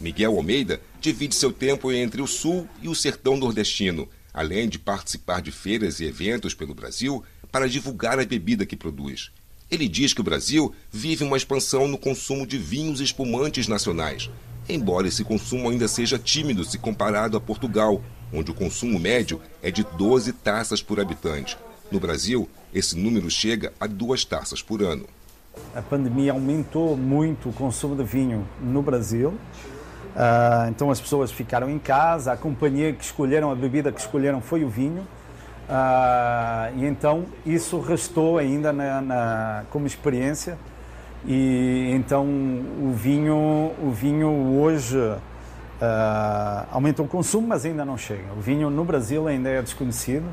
Miguel 0.00 0.34
Almeida 0.34 0.80
divide 1.00 1.34
seu 1.34 1.52
tempo 1.52 1.92
entre 1.92 2.22
o 2.22 2.26
sul 2.26 2.66
e 2.80 2.88
o 2.88 2.94
sertão 2.94 3.36
nordestino, 3.36 4.08
além 4.32 4.68
de 4.68 4.78
participar 4.78 5.42
de 5.42 5.52
feiras 5.52 6.00
e 6.00 6.06
eventos 6.06 6.54
pelo 6.54 6.74
Brasil 6.74 7.22
para 7.52 7.68
divulgar 7.68 8.18
a 8.18 8.24
bebida 8.24 8.64
que 8.64 8.74
produz. 8.74 9.30
Ele 9.70 9.88
diz 9.88 10.12
que 10.12 10.20
o 10.20 10.24
Brasil 10.24 10.74
vive 10.90 11.22
uma 11.22 11.36
expansão 11.36 11.86
no 11.86 11.96
consumo 11.96 12.46
de 12.46 12.58
vinhos 12.58 13.00
espumantes 13.00 13.68
nacionais, 13.68 14.28
embora 14.74 15.08
esse 15.08 15.24
consumo 15.24 15.68
ainda 15.68 15.88
seja 15.88 16.18
tímido 16.18 16.64
se 16.64 16.78
comparado 16.78 17.36
a 17.36 17.40
Portugal, 17.40 18.00
onde 18.32 18.50
o 18.50 18.54
consumo 18.54 18.98
médio 18.98 19.40
é 19.62 19.70
de 19.70 19.84
12 19.84 20.32
taças 20.32 20.82
por 20.82 21.00
habitante. 21.00 21.56
No 21.90 22.00
Brasil, 22.00 22.48
esse 22.72 22.96
número 22.98 23.30
chega 23.30 23.72
a 23.78 23.86
duas 23.86 24.24
taças 24.24 24.62
por 24.62 24.82
ano. 24.82 25.06
A 25.74 25.82
pandemia 25.82 26.32
aumentou 26.32 26.96
muito 26.96 27.50
o 27.50 27.52
consumo 27.52 27.94
de 27.94 28.04
vinho 28.04 28.46
no 28.60 28.82
Brasil. 28.82 29.34
Uh, 30.14 30.68
então 30.68 30.90
as 30.90 31.00
pessoas 31.00 31.30
ficaram 31.30 31.70
em 31.70 31.78
casa, 31.78 32.32
a 32.32 32.36
companhia 32.36 32.92
que 32.92 33.04
escolheram, 33.04 33.50
a 33.50 33.54
bebida 33.54 33.92
que 33.92 34.00
escolheram 34.00 34.40
foi 34.40 34.64
o 34.64 34.68
vinho. 34.68 35.06
Uh, 35.68 36.78
e 36.78 36.86
então 36.86 37.26
isso 37.46 37.80
restou 37.80 38.38
ainda 38.38 38.72
na, 38.72 39.00
na, 39.00 39.64
como 39.70 39.86
experiência 39.86 40.58
e 41.26 41.90
então 41.92 42.26
o 42.26 42.92
vinho, 42.92 43.72
o 43.82 43.90
vinho 43.90 44.28
hoje 44.58 44.98
uh, 44.98 46.66
aumenta 46.70 47.02
o 47.02 47.08
consumo, 47.08 47.48
mas 47.48 47.64
ainda 47.64 47.84
não 47.84 47.96
chega. 47.96 48.32
O 48.36 48.40
vinho 48.40 48.70
no 48.70 48.84
Brasil 48.84 49.26
ainda 49.28 49.48
é 49.48 49.62
desconhecido. 49.62 50.24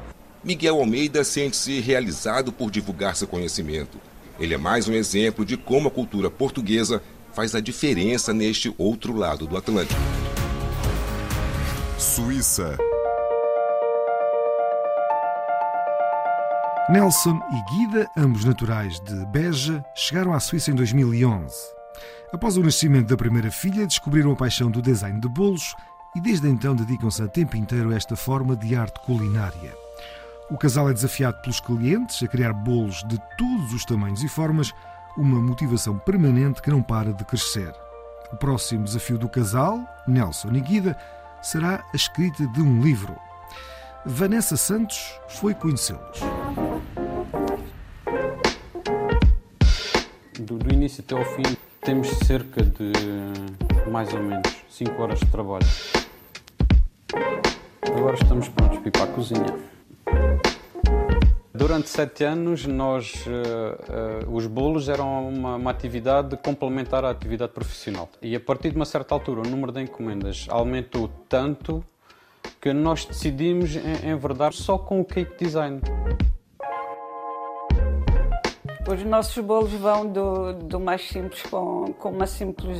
Miguel 0.43 0.77
Almeida 0.77 1.23
sente-se 1.23 1.79
realizado 1.79 2.51
por 2.51 2.71
divulgar 2.71 3.15
seu 3.15 3.27
conhecimento. 3.27 3.97
Ele 4.39 4.53
é 4.53 4.57
mais 4.57 4.87
um 4.87 4.93
exemplo 4.93 5.45
de 5.45 5.57
como 5.57 5.89
a 5.89 5.91
cultura 5.91 6.29
portuguesa 6.29 7.01
faz 7.33 7.53
a 7.53 7.59
diferença 7.59 8.33
neste 8.33 8.73
outro 8.77 9.13
lado 9.13 9.45
do 9.45 9.57
Atlântico. 9.57 9.99
Suíça. 11.97 12.77
Nelson 16.89 17.39
e 17.51 17.61
Guida, 17.71 18.09
ambos 18.17 18.43
naturais 18.43 18.99
de 19.01 19.23
Beja, 19.27 19.85
chegaram 19.93 20.33
à 20.33 20.39
Suíça 20.39 20.71
em 20.71 20.73
2011. 20.73 21.53
Após 22.33 22.57
o 22.57 22.63
nascimento 22.63 23.09
da 23.09 23.15
primeira 23.15 23.51
filha, 23.51 23.85
descobriram 23.85 24.31
a 24.31 24.35
paixão 24.35 24.71
do 24.71 24.81
design 24.81 25.19
de 25.19 25.29
bolos 25.29 25.75
e 26.15 26.19
desde 26.19 26.49
então 26.49 26.75
dedicam-se 26.75 27.21
a 27.21 27.27
tempo 27.27 27.55
inteiro 27.55 27.91
a 27.91 27.95
esta 27.95 28.15
forma 28.15 28.55
de 28.55 28.75
arte 28.75 28.99
culinária. 29.01 29.71
O 30.49 30.57
casal 30.57 30.89
é 30.89 30.93
desafiado 30.93 31.39
pelos 31.43 31.59
clientes 31.59 32.23
a 32.23 32.27
criar 32.27 32.53
bolos 32.53 33.03
de 33.07 33.21
todos 33.37 33.71
os 33.71 33.85
tamanhos 33.85 34.23
e 34.23 34.27
formas, 34.27 34.73
uma 35.15 35.39
motivação 35.39 35.95
permanente 35.99 36.59
que 36.59 36.71
não 36.71 36.81
para 36.81 37.13
de 37.13 37.23
crescer. 37.23 37.71
O 38.33 38.35
próximo 38.35 38.83
desafio 38.83 39.19
do 39.19 39.29
casal, 39.29 39.79
Nelson 40.07 40.49
e 40.53 40.59
Guida, 40.59 40.97
será 41.39 41.85
a 41.93 41.95
escrita 41.95 42.47
de 42.47 42.61
um 42.63 42.81
livro. 42.81 43.15
Vanessa 44.03 44.57
Santos 44.57 45.19
foi 45.27 45.53
conhecê-los. 45.53 46.19
Do, 50.39 50.57
do, 50.57 50.73
início 50.73 51.03
até 51.05 51.15
ao 51.15 51.25
fim 51.25 51.43
temos 51.81 52.07
cerca 52.25 52.63
de 52.63 52.91
mais 53.91 54.13
ou 54.13 54.21
menos 54.21 54.47
5 54.69 55.01
horas 55.01 55.19
de 55.19 55.25
trabalho. 55.27 55.67
Agora 57.81 58.15
estamos 58.15 58.47
prontos 58.49 58.79
para 58.79 58.87
ir 58.87 58.91
para 58.91 59.03
a 59.03 59.07
cozinha. 59.07 59.69
Durante 61.59 61.89
sete 61.89 62.23
anos, 62.23 62.65
nós, 62.65 63.25
uh, 63.27 64.25
uh, 64.25 64.33
os 64.33 64.47
bolos 64.47 64.87
eram 64.87 65.27
uma, 65.27 65.57
uma, 65.57 65.71
atividade 65.71 66.37
complementar 66.37 67.03
à 67.03 67.09
atividade 67.09 67.51
profissional. 67.51 68.07
E 68.21 68.33
a 68.33 68.39
partir 68.39 68.69
de 68.69 68.77
uma 68.77 68.85
certa 68.85 69.13
altura, 69.13 69.41
o 69.41 69.43
número 69.43 69.73
de 69.73 69.81
encomendas 69.81 70.47
aumentou 70.49 71.09
tanto 71.27 71.83
que 72.61 72.71
nós 72.71 73.03
decidimos 73.03 73.75
enverdar 74.05 74.53
só 74.53 74.77
com 74.77 75.01
o 75.01 75.05
cake 75.05 75.43
design. 75.43 75.81
Os 78.91 79.03
nossos 79.03 79.37
bolos 79.43 79.71
vão 79.73 80.07
do, 80.07 80.51
do 80.53 80.79
mais 80.79 81.07
simples, 81.07 81.43
com, 81.43 81.93
com 81.99 82.09
uma 82.09 82.25
simples 82.25 82.75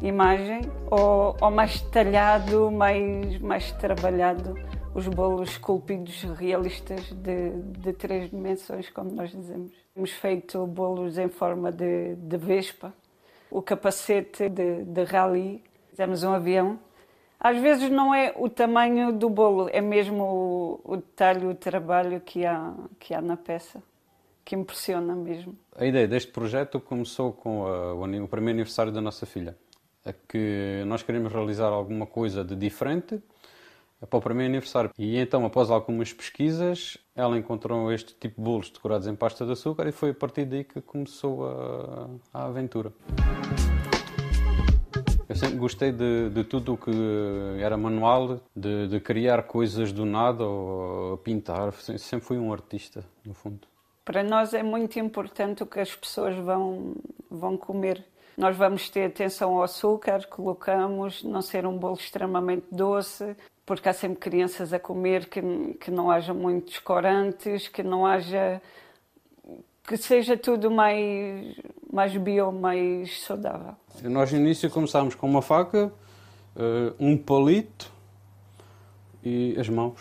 imagem, 0.00 0.60
ao, 0.88 1.36
ao 1.40 1.50
mais 1.50 1.80
detalhado, 1.80 2.70
mais, 2.70 3.40
mais 3.40 3.72
trabalhado. 3.72 4.54
Os 4.94 5.08
bolos 5.08 5.50
esculpidos 5.50 6.22
realistas 6.22 7.10
de, 7.12 7.50
de 7.50 7.92
três 7.92 8.30
dimensões, 8.30 8.88
como 8.90 9.10
nós 9.10 9.30
dizemos. 9.32 9.72
Temos 9.92 10.12
feito 10.12 10.64
bolos 10.64 11.18
em 11.18 11.28
forma 11.28 11.72
de, 11.72 12.14
de 12.14 12.36
vespa, 12.36 12.94
o 13.50 13.60
capacete 13.60 14.48
de, 14.48 14.84
de 14.84 15.02
rally, 15.02 15.60
fizemos 15.90 16.22
um 16.22 16.34
avião 16.34 16.78
às 17.44 17.58
vezes 17.58 17.90
não 17.90 18.14
é 18.14 18.32
o 18.36 18.48
tamanho 18.48 19.12
do 19.12 19.28
bolo, 19.28 19.68
é 19.72 19.80
mesmo 19.80 20.22
o, 20.22 20.92
o 20.92 20.96
detalhe, 20.96 21.44
o 21.44 21.56
trabalho 21.56 22.20
que 22.20 22.46
há, 22.46 22.72
que 23.00 23.12
há 23.12 23.20
na 23.20 23.36
peça, 23.36 23.82
que 24.44 24.54
impressiona 24.54 25.14
mesmo. 25.14 25.56
A 25.76 25.86
ideia 25.86 26.06
deste 26.06 26.32
projeto 26.32 26.80
começou 26.80 27.32
com 27.32 27.66
a, 27.66 27.94
o, 27.94 28.28
primeiro 28.28 28.58
aniversário 28.58 28.92
da 28.92 29.00
nossa 29.00 29.26
filha, 29.26 29.56
a 30.04 30.12
que 30.12 30.82
nós 30.86 31.02
queríamos 31.02 31.32
realizar 31.32 31.68
alguma 31.68 32.06
coisa 32.06 32.44
de 32.44 32.54
diferente 32.56 33.20
para 34.08 34.18
o 34.18 34.22
primeiro 34.22 34.50
aniversário. 34.50 34.90
E 34.98 35.16
então, 35.16 35.44
após 35.44 35.70
algumas 35.70 36.12
pesquisas, 36.12 36.98
ela 37.14 37.38
encontrou 37.38 37.92
este 37.92 38.14
tipo 38.14 38.36
de 38.36 38.42
bolos 38.42 38.70
decorados 38.70 39.06
em 39.06 39.14
pasta 39.14 39.46
de 39.46 39.52
açúcar 39.52 39.86
e 39.86 39.92
foi 39.92 40.10
a 40.10 40.14
partir 40.14 40.44
daí 40.44 40.64
que 40.64 40.80
começou 40.80 41.46
a, 41.46 42.08
a 42.34 42.44
aventura. 42.46 42.92
Eu 45.28 45.36
sempre 45.36 45.56
gostei 45.56 45.92
de, 45.92 46.28
de 46.28 46.44
tudo 46.44 46.74
o 46.74 46.76
que 46.76 46.90
era 47.58 47.74
manual, 47.76 48.40
de, 48.54 48.88
de, 48.88 49.00
criar 49.00 49.44
coisas 49.44 49.90
do 49.90 50.04
nada 50.04 50.44
ou 50.44 51.16
pintar. 51.18 51.72
Sempre 51.72 52.26
fui 52.26 52.36
um 52.36 52.52
artista, 52.52 53.02
no 53.24 53.32
fundo. 53.32 53.71
Para 54.04 54.22
nós 54.22 54.52
é 54.52 54.62
muito 54.62 54.98
importante 54.98 55.62
o 55.62 55.66
que 55.66 55.80
as 55.80 55.94
pessoas 55.94 56.36
vão, 56.36 56.94
vão 57.30 57.56
comer. 57.56 58.04
Nós 58.36 58.56
vamos 58.56 58.88
ter 58.88 59.04
atenção 59.04 59.54
ao 59.56 59.62
açúcar, 59.62 60.26
colocamos, 60.26 61.22
não 61.22 61.42
ser 61.42 61.66
um 61.66 61.78
bolo 61.78 61.94
extremamente 61.94 62.66
doce, 62.72 63.36
porque 63.64 63.88
há 63.88 63.92
sempre 63.92 64.18
crianças 64.18 64.72
a 64.72 64.78
comer 64.78 65.28
que, 65.28 65.40
que 65.74 65.90
não 65.90 66.10
haja 66.10 66.34
muitos 66.34 66.78
corantes, 66.78 67.68
que 67.68 67.82
não 67.82 68.04
haja 68.06 68.60
que 69.86 69.96
seja 69.96 70.36
tudo 70.36 70.70
mais, 70.70 71.56
mais 71.92 72.16
bio, 72.16 72.52
mais 72.52 73.22
saudável. 73.22 73.74
Nós 74.04 74.32
no 74.32 74.38
início 74.38 74.70
começámos 74.70 75.14
com 75.14 75.28
uma 75.28 75.42
faca, 75.42 75.92
uh, 76.56 76.94
um 76.98 77.16
palito 77.16 77.92
e 79.22 79.56
as 79.58 79.68
mãos. 79.68 80.00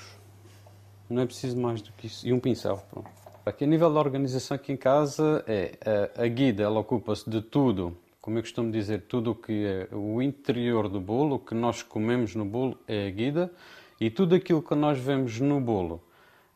Não 1.10 1.22
é 1.22 1.26
preciso 1.26 1.58
mais 1.58 1.82
do 1.82 1.92
que 1.94 2.08
isso. 2.08 2.26
E 2.26 2.32
um 2.32 2.40
pincel. 2.40 2.82
Pronto. 2.90 3.21
Aqui 3.46 3.64
a 3.64 3.68
nível 3.68 3.92
da 3.92 4.00
organização 4.00 4.56
aqui 4.56 4.72
em 4.72 4.78
casa 4.78 5.44
é 5.48 5.78
a, 6.16 6.24
a 6.24 6.28
guida, 6.28 6.64
ela 6.64 6.80
ocupa-se 6.80 7.30
de 7.30 7.42
tudo 7.42 7.98
como 8.22 8.38
eu 8.38 8.44
costumo 8.44 8.72
dizer, 8.72 9.02
tudo 9.08 9.32
o 9.32 9.36
que 9.36 9.66
é 9.66 9.96
o 9.96 10.22
interior 10.22 10.88
do 10.88 11.02
bolo, 11.02 11.38
o 11.38 11.40
que 11.40 11.56
nós 11.56 11.82
comemos 11.82 12.36
no 12.36 12.46
bolo 12.46 12.78
é 12.88 13.08
a 13.08 13.10
guida 13.10 13.52
e 14.00 14.12
tudo 14.12 14.36
aquilo 14.36 14.62
que 14.62 14.76
nós 14.76 15.00
vemos 15.00 15.40
no 15.40 15.60
bolo 15.60 16.04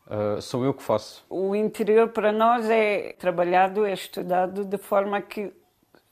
uh, 0.06 0.40
sou 0.40 0.64
eu 0.64 0.76
que 0.76 0.84
faço. 0.84 1.26
O 1.28 1.56
interior 1.56 2.10
para 2.10 2.32
nós 2.32 2.70
é 2.70 3.14
trabalhado, 3.14 3.84
é 3.84 3.94
estudado 3.94 4.64
de 4.64 4.78
forma 4.78 5.20
que 5.22 5.52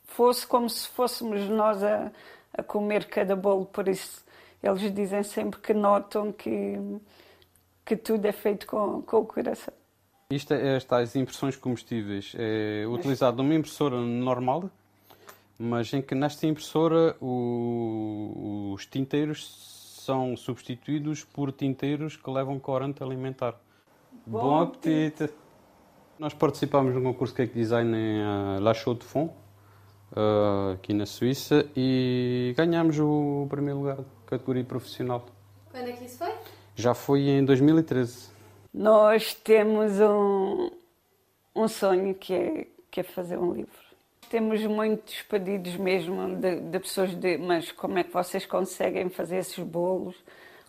fosse 0.05 0.45
como 0.45 0.67
se 0.67 0.87
fôssemos 0.87 1.47
nós 1.49 1.83
a, 1.83 2.11
a 2.51 2.63
comer 2.63 3.05
cada 3.05 3.35
bolo, 3.35 3.65
por 3.65 3.87
isso 3.87 4.23
eles 4.61 4.91
dizem 4.91 5.21
sempre 5.21 5.59
que 5.59 5.73
notam 5.73 6.31
que, 6.31 6.79
que 7.85 7.95
tudo 7.95 8.25
é 8.25 8.31
feito 8.31 8.65
com, 8.65 9.03
com 9.03 9.17
o 9.17 9.25
coração. 9.25 9.82
Isto 10.29 10.53
é 10.53 10.77
estas 10.77 11.15
impressões 11.15 11.55
comestíveis. 11.55 12.33
É 12.37 12.85
utilizado 12.87 13.41
uma 13.41 13.53
impressora 13.53 13.97
normal, 13.97 14.69
mas 15.57 15.93
em 15.93 16.01
que 16.01 16.15
nesta 16.15 16.47
impressora 16.47 17.15
o, 17.21 18.73
os 18.73 18.85
tinteiros 18.85 19.73
são 20.03 20.35
substituídos 20.35 21.23
por 21.23 21.51
tinteiros 21.51 22.17
que 22.17 22.29
levam 22.29 22.59
corante 22.59 23.01
alimentar. 23.01 23.55
Bom, 24.25 24.41
Bom 24.41 24.61
apetite! 24.61 25.29
Nós 26.19 26.33
participámos 26.33 26.93
num 26.93 27.03
concurso 27.03 27.33
de 27.33 27.37
cake 27.37 27.53
design 27.53 27.95
em 27.95 28.21
uh, 28.21 28.61
La 28.61 28.73
Chaux 28.73 28.99
de 28.99 29.05
Fonds, 29.05 29.33
uh, 30.11 30.73
aqui 30.73 30.93
na 30.93 31.05
Suíça, 31.05 31.65
e 31.75 32.53
ganhámos 32.55 32.99
o 32.99 33.47
primeiro 33.49 33.79
lugar, 33.79 33.97
categoria 34.25 34.63
profissional. 34.63 35.25
Quando 35.71 35.87
é 35.87 35.93
que 35.93 36.05
isso 36.05 36.17
foi? 36.19 36.33
Já 36.75 36.93
foi 36.93 37.21
em 37.29 37.43
2013. 37.43 38.32
Nós 38.73 39.35
temos 39.35 39.99
um, 39.99 40.71
um 41.55 41.67
sonho 41.67 42.15
que 42.15 42.33
é, 42.33 42.67
que 42.89 43.01
é 43.01 43.03
fazer 43.03 43.37
um 43.37 43.53
livro. 43.53 43.71
Temos 44.31 44.65
muitos 44.65 45.21
pedidos 45.21 45.75
mesmo 45.75 46.35
de, 46.37 46.59
de 46.59 46.79
pessoas 46.79 47.13
de 47.13 47.37
mas 47.37 47.71
como 47.71 47.99
é 47.99 48.03
que 48.03 48.11
vocês 48.11 48.47
conseguem 48.47 49.09
fazer 49.09 49.37
esses 49.37 49.59
bolos? 49.59 50.15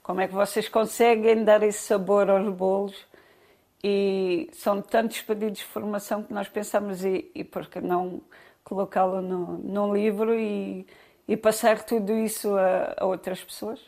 Como 0.03 0.21
é 0.21 0.29
que 0.29 0.35
vocês 0.35 0.69
conseguem 0.69 1.45
dar 1.45 1.63
esse 1.63 1.79
sabor 1.79 2.29
aos 2.29 2.55
bolos? 2.55 2.95
E 3.83 4.51
são 4.53 4.83
tantos 4.83 5.23
pedidos 5.23 5.61
de 5.61 5.65
formação 5.65 6.23
que 6.23 6.33
nós 6.35 6.47
pensamos 6.47 7.03
e, 7.07 7.31
e 7.35 7.43
por 7.43 7.67
que 7.69 7.81
não 7.81 8.21
colocá-lo 8.63 9.23
no, 9.23 9.59
num 9.59 9.95
livro 9.95 10.39
e, 10.39 10.87
e 11.27 11.39
passar 11.39 11.83
tudo 11.83 12.13
isso 12.13 12.55
a, 12.55 12.97
a 12.99 13.07
outras 13.07 13.43
pessoas? 13.43 13.81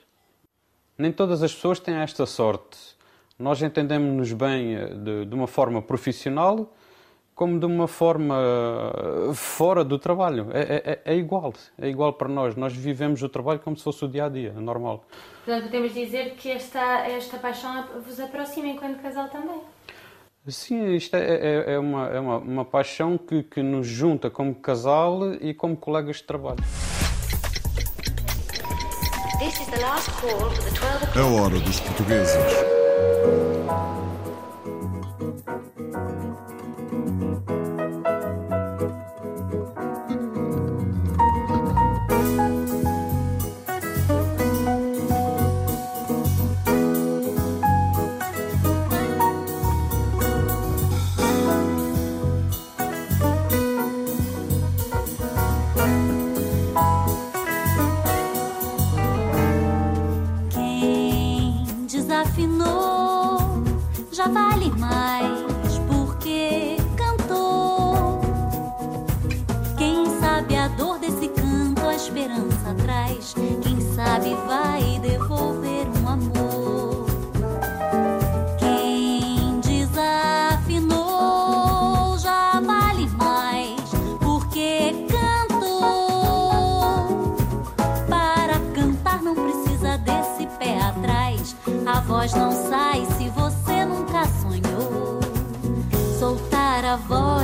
Nem 0.97 1.13
todas 1.13 1.43
as 1.43 1.55
pessoas 1.55 1.79
têm 1.79 1.97
esta 1.97 2.25
sorte 2.25 2.96
nós 3.39 3.61
entendemos-nos 3.63 4.33
bem 4.33 4.75
eh, 4.75 4.87
de, 4.95 5.27
de, 5.27 5.35
uma 5.35 5.47
forma 5.47 5.83
profissional 5.83 6.73
como 7.35 7.61
de 7.61 7.67
uma 7.67 7.87
forma 7.87 8.35
eh, 9.29 9.35
fora 9.35 9.85
do 9.85 9.99
trabalho. 9.99 10.49
É, 10.53 11.03
é, 11.05 11.13
é, 11.13 11.17
igual, 11.17 11.53
é 11.79 11.87
igual 11.87 12.15
para 12.15 12.29
nós. 12.29 12.57
Nós 12.57 12.75
vivemos 12.75 13.23
o 13.23 13.29
trabalho 13.29 13.61
como 13.61 13.77
se 13.77 13.85
fosse 13.85 14.05
o 14.05 14.09
dia 14.09 14.25
a 14.25 14.29
dia, 14.31 14.53
normal. 14.53 15.05
Portanto, 15.45 15.65
podemos 15.65 15.93
dizer 15.93 16.35
que 16.35 16.51
esta, 16.51 17.07
esta 17.07 17.37
paixão 17.37 17.85
vos 18.07 18.19
aproxima 18.19 18.69
enquanto 18.69 19.03
casal 19.03 19.29
também. 19.29 19.61
Sim, 20.49 20.95
isto 20.95 21.15
é, 21.17 21.25
é, 21.25 21.75
é 21.75 21.79
uma, 21.79 22.09
é 22.09 22.21
uma, 22.21 22.39
uma 22.39 22.65
paixão 22.65 23.19
que, 23.19 23.43
que 23.43 23.63
nos 23.63 23.87
junta 23.87 24.31
como 24.31 24.55
casal 24.55 25.35
e 25.35 25.53
como 25.53 25.77
colegas 25.77 26.17
de 26.17 26.25
trabalho. 26.25 26.65
A 31.15 31.43
hora 31.43 31.59
dos 31.59 31.81
portugueses. 31.81 32.76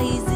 easy. 0.02 0.31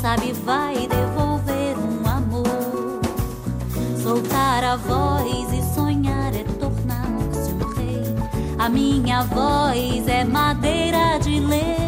Sabe 0.00 0.32
vai 0.32 0.88
devolver 0.88 1.76
um 1.78 2.08
amor. 2.08 3.00
Soltar 4.02 4.64
a 4.64 4.76
voz 4.76 5.52
e 5.52 5.74
sonhar 5.74 6.34
é 6.34 6.42
tornar-se 6.58 7.52
um 7.52 7.74
rei. 7.74 8.02
A 8.58 8.68
minha 8.68 9.22
voz 9.24 10.08
é 10.08 10.24
madeira 10.24 11.18
de 11.18 11.38
lei. 11.40 11.79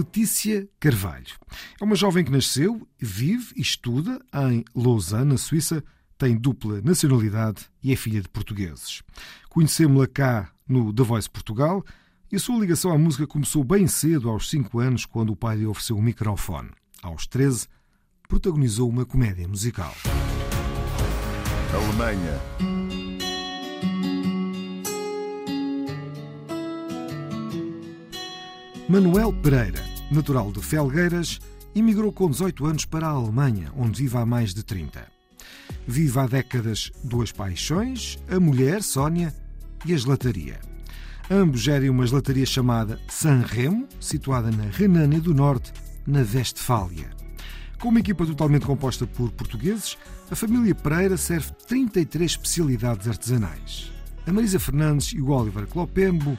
Patrícia 0.00 0.66
Carvalho. 0.80 1.26
É 1.78 1.84
uma 1.84 1.94
jovem 1.94 2.24
que 2.24 2.30
nasceu, 2.30 2.88
vive 2.98 3.52
e 3.54 3.60
estuda 3.60 4.18
em 4.50 4.64
Lausanne, 4.74 5.32
na 5.32 5.36
Suíça, 5.36 5.84
tem 6.16 6.36
dupla 6.36 6.80
nacionalidade 6.80 7.66
e 7.82 7.92
é 7.92 7.96
filha 7.96 8.22
de 8.22 8.28
portugueses. 8.28 9.02
Conhecemos-la 9.50 10.06
cá 10.06 10.50
no 10.66 10.90
The 10.90 11.02
Voice 11.02 11.28
Portugal 11.28 11.84
e 12.32 12.36
a 12.36 12.38
sua 12.38 12.58
ligação 12.58 12.92
à 12.92 12.98
música 12.98 13.26
começou 13.26 13.62
bem 13.62 13.86
cedo, 13.86 14.30
aos 14.30 14.48
5 14.48 14.78
anos, 14.78 15.04
quando 15.04 15.34
o 15.34 15.36
pai 15.36 15.58
lhe 15.58 15.66
ofereceu 15.66 15.98
um 15.98 16.02
microfone. 16.02 16.70
Aos 17.02 17.26
13, 17.26 17.68
protagonizou 18.26 18.88
uma 18.88 19.04
comédia 19.04 19.46
musical. 19.46 19.94
Alemanha. 21.74 22.40
Manuel 28.90 29.32
Pereira, 29.32 29.89
natural 30.10 30.50
de 30.50 30.60
Felgueiras, 30.60 31.40
emigrou 31.74 32.12
com 32.12 32.28
18 32.28 32.66
anos 32.66 32.84
para 32.84 33.06
a 33.06 33.10
Alemanha, 33.10 33.72
onde 33.76 34.02
vive 34.02 34.16
há 34.16 34.26
mais 34.26 34.52
de 34.52 34.62
30. 34.62 35.06
Vive 35.86 36.18
há 36.18 36.26
décadas 36.26 36.90
duas 37.04 37.32
paixões, 37.32 38.18
a 38.28 38.40
mulher, 38.40 38.82
Sónia, 38.82 39.34
e 39.84 39.94
a 39.94 39.96
gelataria. 39.96 40.60
Ambos 41.30 41.60
gerem 41.60 41.88
uma 41.88 42.06
gelataria 42.06 42.44
chamada 42.44 42.98
San 43.08 43.42
Remo, 43.46 43.86
situada 44.00 44.50
na 44.50 44.64
Renânia 44.64 45.20
do 45.20 45.32
Norte, 45.32 45.72
na 46.06 46.20
Westfália. 46.20 47.10
Com 47.78 47.88
uma 47.88 48.00
equipa 48.00 48.26
totalmente 48.26 48.66
composta 48.66 49.06
por 49.06 49.30
portugueses, 49.30 49.96
a 50.30 50.36
família 50.36 50.74
Pereira 50.74 51.16
serve 51.16 51.52
33 51.66 52.32
especialidades 52.32 53.08
artesanais. 53.08 53.90
A 54.26 54.32
Marisa 54.32 54.60
Fernandes 54.60 55.12
e 55.12 55.20
o 55.20 55.30
Oliver 55.30 55.66
Clopembo 55.66 56.38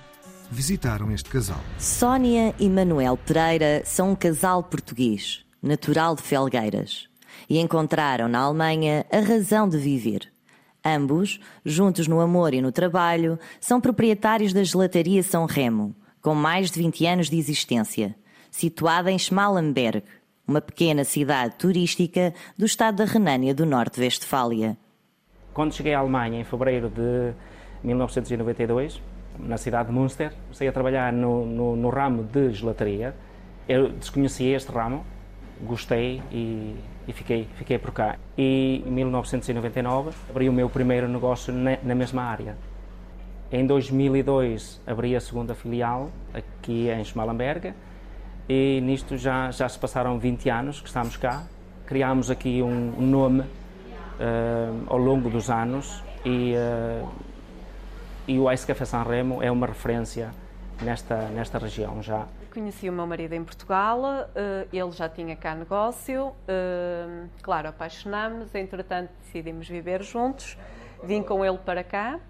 visitaram 0.52 1.10
este 1.12 1.30
casal. 1.30 1.62
Sónia 1.80 2.54
e 2.60 2.70
Manuel 2.70 3.16
Pereira 3.16 3.82
são 3.86 4.12
um 4.12 4.16
casal 4.16 4.62
português, 4.62 5.46
natural 5.64 6.16
de 6.16 6.22
Felgueiras, 6.22 7.08
e 7.50 7.58
encontraram 7.58 8.28
na 8.28 8.40
Alemanha 8.40 9.06
a 9.12 9.20
razão 9.20 9.68
de 9.68 9.78
viver. 9.78 10.30
Ambos, 10.84 11.40
juntos 11.64 12.08
no 12.08 12.20
amor 12.20 12.54
e 12.54 12.62
no 12.62 12.72
trabalho, 12.72 13.40
são 13.60 13.80
proprietários 13.80 14.52
da 14.52 14.64
gelataria 14.64 15.24
São 15.24 15.46
Remo, 15.46 15.96
com 16.22 16.36
mais 16.36 16.70
de 16.70 16.80
20 16.80 17.06
anos 17.06 17.30
de 17.30 17.38
existência, 17.38 18.16
situada 18.50 19.10
em 19.10 19.18
Schmallenberg, 19.18 20.04
uma 20.46 20.60
pequena 20.60 21.04
cidade 21.04 21.56
turística 21.56 22.34
do 22.58 22.66
estado 22.66 22.98
da 22.98 23.06
Renânia 23.06 23.56
do 23.56 23.66
Norte-Westfália. 23.66 24.78
Quando 25.54 25.74
cheguei 25.74 25.94
à 25.94 26.00
Alemanha 26.00 26.42
em 26.42 26.44
fevereiro 26.44 26.90
de 26.90 27.34
1992, 27.84 29.02
na 29.42 29.58
cidade 29.58 29.90
de 29.90 29.94
Münster, 29.94 30.32
comecei 30.44 30.68
a 30.68 30.72
trabalhar 30.72 31.12
no, 31.12 31.46
no, 31.46 31.76
no 31.76 31.90
ramo 31.90 32.24
de 32.24 32.52
gelataria. 32.52 33.14
Eu 33.68 33.90
desconhecia 33.90 34.56
este 34.56 34.72
ramo, 34.72 35.04
gostei 35.62 36.22
e, 36.32 36.76
e, 37.08 37.14
fiquei, 37.14 37.48
fiquei 37.56 37.78
por 37.78 37.92
cá. 37.92 38.18
E 38.38 38.84
em 38.86 38.92
1999 38.92 40.12
abri 40.30 40.50
o 40.50 40.54
meu 40.54 40.70
primeiro 40.70 41.08
negócio 41.08 41.54
na, 41.54 41.78
na 41.84 41.96
mesma 41.96 42.24
área. 42.24 42.56
Em 43.52 43.66
2002 43.66 44.82
abri 44.88 45.16
a 45.16 45.20
segunda 45.20 45.54
filial 45.54 46.10
aqui 46.34 46.90
em 46.90 47.04
Schmallenberg 47.04 47.74
e 48.48 48.80
nisto 48.82 49.18
já, 49.18 49.52
já 49.52 49.68
se 49.68 49.78
passaram 49.78 50.18
20 50.18 50.50
anos 50.50 50.82
que 50.82 50.88
estamos 50.88 51.18
cá. 51.18 51.44
Criámos 51.86 52.32
aqui 52.32 52.62
um, 52.62 52.94
um 52.98 53.06
nome 53.06 53.42
uh, 53.42 54.84
ao 54.88 54.98
longo 54.98 55.30
dos 55.30 55.50
anos 55.50 56.02
e 56.26 56.54
uh, 56.56 57.08
e 58.32 58.40
o 58.40 58.50
Ice 58.50 58.66
Café 58.66 58.86
San 58.86 59.04
Remo 59.04 59.44
é 59.44 59.52
uma 59.52 59.68
referência 59.68 60.32
nesta, 60.82 61.18
nesta 61.32 61.58
região 61.58 62.02
já. 62.02 62.26
Conheci 62.54 62.90
o 62.90 62.94
meu 62.94 63.06
marido 63.06 63.34
em 63.34 63.44
Portugal, 63.44 64.02
ele 64.72 64.92
já 64.92 65.10
tinha 65.10 65.36
cá 65.36 65.54
negócio, 65.54 66.34
claro, 67.42 67.68
apaixonámos, 67.68 68.56
entretanto 68.56 69.10
decidimos 69.22 69.68
viver 69.68 70.02
juntos, 70.02 70.58
vim 71.04 71.22
com 71.22 71.44
ele 71.44 71.58
para 71.58 71.84
cá 71.84 72.22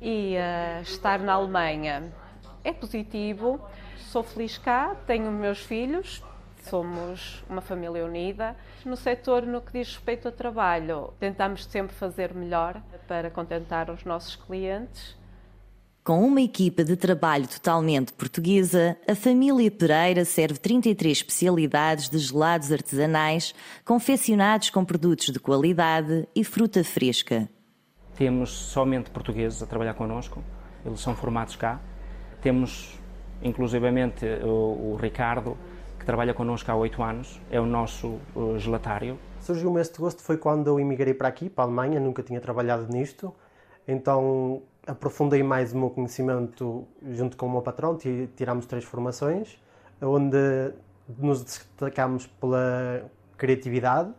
e 0.00 0.36
estar 0.82 1.18
na 1.18 1.32
Alemanha 1.32 2.04
é 2.62 2.72
positivo, 2.72 3.60
sou 3.96 4.22
feliz 4.22 4.58
cá, 4.58 4.94
tenho 5.08 5.28
meus 5.32 5.58
filhos, 5.58 6.22
somos 6.62 7.44
uma 7.50 7.60
família 7.60 8.04
unida. 8.04 8.54
No 8.84 8.96
setor, 8.96 9.42
no 9.42 9.60
que 9.60 9.72
diz 9.72 9.88
respeito 9.88 10.28
ao 10.28 10.32
trabalho, 10.32 11.14
tentamos 11.18 11.64
sempre 11.64 11.96
fazer 11.96 12.32
melhor 12.32 12.80
para 13.08 13.28
contentar 13.28 13.90
os 13.90 14.04
nossos 14.04 14.36
clientes 14.36 15.17
com 16.04 16.20
uma 16.20 16.40
equipa 16.40 16.82
de 16.82 16.96
trabalho 16.96 17.46
totalmente 17.46 18.12
portuguesa, 18.12 18.96
a 19.06 19.14
família 19.14 19.70
Pereira 19.70 20.24
serve 20.24 20.58
33 20.58 21.18
especialidades 21.18 22.08
de 22.08 22.18
gelados 22.18 22.72
artesanais, 22.72 23.54
confeccionados 23.84 24.70
com 24.70 24.84
produtos 24.84 25.32
de 25.32 25.38
qualidade 25.38 26.26
e 26.34 26.42
fruta 26.42 26.82
fresca. 26.82 27.48
Temos 28.16 28.50
somente 28.50 29.10
portugueses 29.10 29.62
a 29.62 29.66
trabalhar 29.66 29.94
connosco, 29.94 30.42
eles 30.84 31.00
são 31.00 31.14
formados 31.14 31.56
cá. 31.56 31.80
Temos, 32.40 32.98
inclusivamente, 33.42 34.24
o, 34.42 34.92
o 34.92 34.98
Ricardo, 35.00 35.56
que 35.98 36.04
trabalha 36.06 36.32
connosco 36.32 36.70
há 36.70 36.74
oito 36.76 37.02
anos, 37.02 37.40
é 37.50 37.60
o 37.60 37.66
nosso 37.66 38.18
o 38.34 38.58
gelatário. 38.58 39.18
Surgiu-me 39.40 39.80
este 39.80 39.98
gosto 39.98 40.22
foi 40.22 40.36
quando 40.36 40.68
eu 40.68 40.80
emigrei 40.80 41.14
para 41.14 41.28
aqui, 41.28 41.50
para 41.50 41.64
a 41.64 41.66
Alemanha, 41.66 42.00
nunca 42.00 42.22
tinha 42.22 42.40
trabalhado 42.40 42.86
nisto, 42.92 43.34
então 43.86 44.62
aprofundei 44.88 45.42
mais 45.42 45.74
o 45.74 45.78
meu 45.78 45.90
conhecimento 45.90 46.88
junto 47.10 47.36
com 47.36 47.46
o 47.46 47.50
meu 47.50 47.60
patrão, 47.60 47.96
tiramos 48.34 48.64
três 48.64 48.84
formações, 48.84 49.60
onde 50.00 50.72
nos 51.18 51.44
destacamos 51.44 52.26
pela 52.26 53.04
criatividade, 53.36 54.12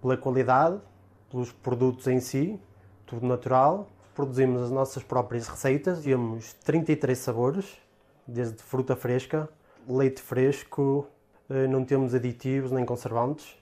pela 0.00 0.16
qualidade, 0.16 0.80
pelos 1.28 1.50
produtos 1.50 2.06
em 2.06 2.20
si, 2.20 2.60
tudo 3.04 3.26
natural. 3.26 3.88
Produzimos 4.14 4.62
as 4.62 4.70
nossas 4.70 5.02
próprias 5.02 5.48
receitas, 5.48 6.04
temos 6.04 6.52
33 6.64 7.18
sabores, 7.18 7.76
desde 8.24 8.62
fruta 8.62 8.94
fresca, 8.94 9.48
leite 9.88 10.22
fresco, 10.22 11.08
eh, 11.50 11.66
não 11.66 11.84
temos 11.84 12.14
aditivos 12.14 12.70
nem 12.70 12.84
conservantes. 12.84 13.56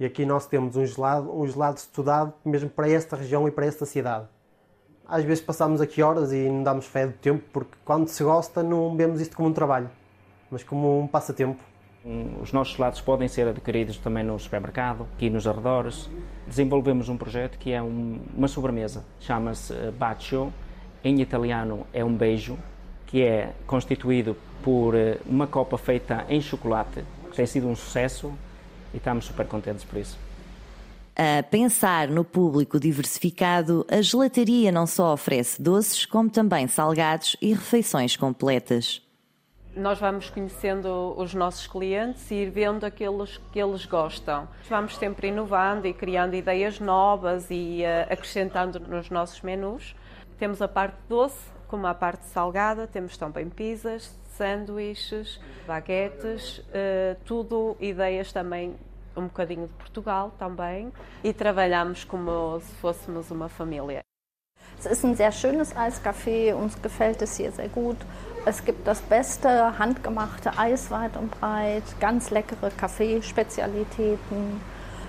E 0.00 0.06
aqui 0.06 0.24
nós 0.24 0.46
temos 0.46 0.74
um 0.76 0.86
gelado, 0.86 1.30
um 1.38 1.46
gelado 1.46 1.76
estudado 1.76 2.32
mesmo 2.42 2.70
para 2.70 2.88
esta 2.88 3.14
região 3.14 3.46
e 3.46 3.50
para 3.50 3.66
esta 3.66 3.84
cidade 3.84 4.26
às 5.12 5.24
vezes 5.24 5.44
passamos 5.44 5.82
aqui 5.82 6.02
horas 6.02 6.32
e 6.32 6.48
não 6.48 6.62
damos 6.62 6.86
fé 6.86 7.06
do 7.06 7.12
tempo, 7.12 7.44
porque 7.52 7.76
quando 7.84 8.08
se 8.08 8.24
gosta 8.24 8.62
não 8.62 8.96
vemos 8.96 9.20
isto 9.20 9.36
como 9.36 9.50
um 9.50 9.52
trabalho, 9.52 9.90
mas 10.50 10.64
como 10.64 11.02
um 11.02 11.06
passatempo. 11.06 11.62
Os 12.40 12.50
nossos 12.50 12.74
gelados 12.74 12.98
podem 13.02 13.28
ser 13.28 13.46
adquiridos 13.46 13.98
também 13.98 14.24
no 14.24 14.38
supermercado, 14.38 15.06
aqui 15.14 15.28
nos 15.28 15.46
arredores. 15.46 16.08
Desenvolvemos 16.46 17.10
um 17.10 17.16
projeto 17.18 17.58
que 17.58 17.72
é 17.72 17.82
um, 17.82 18.20
uma 18.34 18.48
sobremesa, 18.48 19.04
chama-se 19.20 19.74
eh, 19.74 19.90
Bacio, 19.90 20.50
em 21.04 21.20
italiano 21.20 21.86
é 21.92 22.02
um 22.02 22.14
beijo, 22.14 22.58
que 23.06 23.22
é 23.22 23.52
constituído 23.66 24.34
por 24.64 24.94
eh, 24.94 25.18
uma 25.26 25.46
copa 25.46 25.76
feita 25.76 26.24
em 26.30 26.40
chocolate, 26.40 27.04
que 27.30 27.36
tem 27.36 27.44
sido 27.44 27.68
um 27.68 27.76
sucesso 27.76 28.32
e 28.94 28.96
estamos 28.96 29.26
super 29.26 29.46
contentes 29.46 29.84
por 29.84 29.98
isso. 29.98 30.18
A 31.14 31.42
pensar 31.42 32.08
no 32.08 32.24
público 32.24 32.80
diversificado, 32.80 33.86
a 33.90 34.00
gelataria 34.00 34.72
não 34.72 34.86
só 34.86 35.12
oferece 35.12 35.60
doces, 35.60 36.06
como 36.06 36.30
também 36.30 36.66
salgados 36.66 37.36
e 37.40 37.52
refeições 37.52 38.16
completas. 38.16 39.02
Nós 39.76 39.98
vamos 39.98 40.30
conhecendo 40.30 41.14
os 41.16 41.34
nossos 41.34 41.66
clientes 41.66 42.30
e 42.30 42.34
ir 42.36 42.50
vendo 42.50 42.84
aqueles 42.84 43.38
que 43.52 43.58
eles 43.58 43.84
gostam. 43.86 44.48
Vamos 44.68 44.96
sempre 44.96 45.28
inovando 45.28 45.86
e 45.86 45.94
criando 45.94 46.34
ideias 46.34 46.78
novas 46.78 47.46
e 47.50 47.82
uh, 47.82 48.12
acrescentando 48.12 48.80
nos 48.80 49.10
nossos 49.10 49.40
menus. 49.42 49.94
Temos 50.38 50.60
a 50.60 50.68
parte 50.68 50.96
doce, 51.08 51.50
como 51.68 51.86
a 51.86 51.94
parte 51.94 52.26
salgada, 52.26 52.86
temos 52.86 53.16
também 53.16 53.48
pizzas, 53.48 54.18
sanduíches, 54.36 55.40
baguetes, 55.66 56.58
uh, 56.58 57.16
tudo 57.24 57.76
ideias 57.80 58.30
também 58.30 58.76
um 59.16 59.22
bocadinho 59.22 59.66
de 59.66 59.72
Portugal 59.74 60.32
também 60.38 60.92
e 61.22 61.32
trabalhamos 61.32 62.04
como 62.04 62.60
se 62.60 62.74
fôssemos 62.80 63.30
uma 63.30 63.48
família. 63.48 64.02
Es 64.78 64.86
ist 64.86 65.04
ein 65.04 65.14
sehr 65.14 65.30
schönes 65.30 65.76
Eiscafé, 65.76 66.54
uns 66.54 66.80
gefällt 66.82 67.22
es 67.22 67.36
hier 67.36 67.52
sehr 67.52 67.68
gut. 67.68 67.96
Es 68.44 68.64
gibt 68.64 68.86
das 68.86 69.00
beste 69.00 69.78
handgemachte 69.78 70.58
Eis 70.58 70.90
weit 70.90 71.16
und 71.16 71.30
breit, 71.30 71.84
ganz 72.00 72.30
leckere 72.30 72.70
Kaffeespezialitäten. 72.70 74.60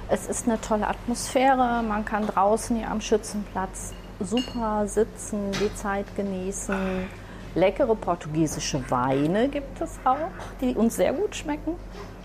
Es 0.10 0.28
ist 0.28 0.48
eine 0.48 0.62
tolle 0.62 0.88
Atmosphäre, 0.88 1.82
man 1.82 2.06
kann 2.06 2.28
draußen 2.28 2.76
hier 2.76 2.92
am 2.92 3.02
Schützenplatz 3.02 3.94
super 4.20 4.88
sitzen, 4.88 5.52
die 5.54 5.74
Zeit 5.74 6.06
genießen. 6.16 7.10
Leckere 7.56 7.96
portugiesische 7.96 8.84
Weine 8.90 9.48
gibt 9.48 9.82
es 9.82 10.00
auch, 10.04 10.30
die 10.62 10.76
uns 10.76 10.96
sehr 10.96 11.14
gut 11.14 11.36
schmecken. 11.36 11.76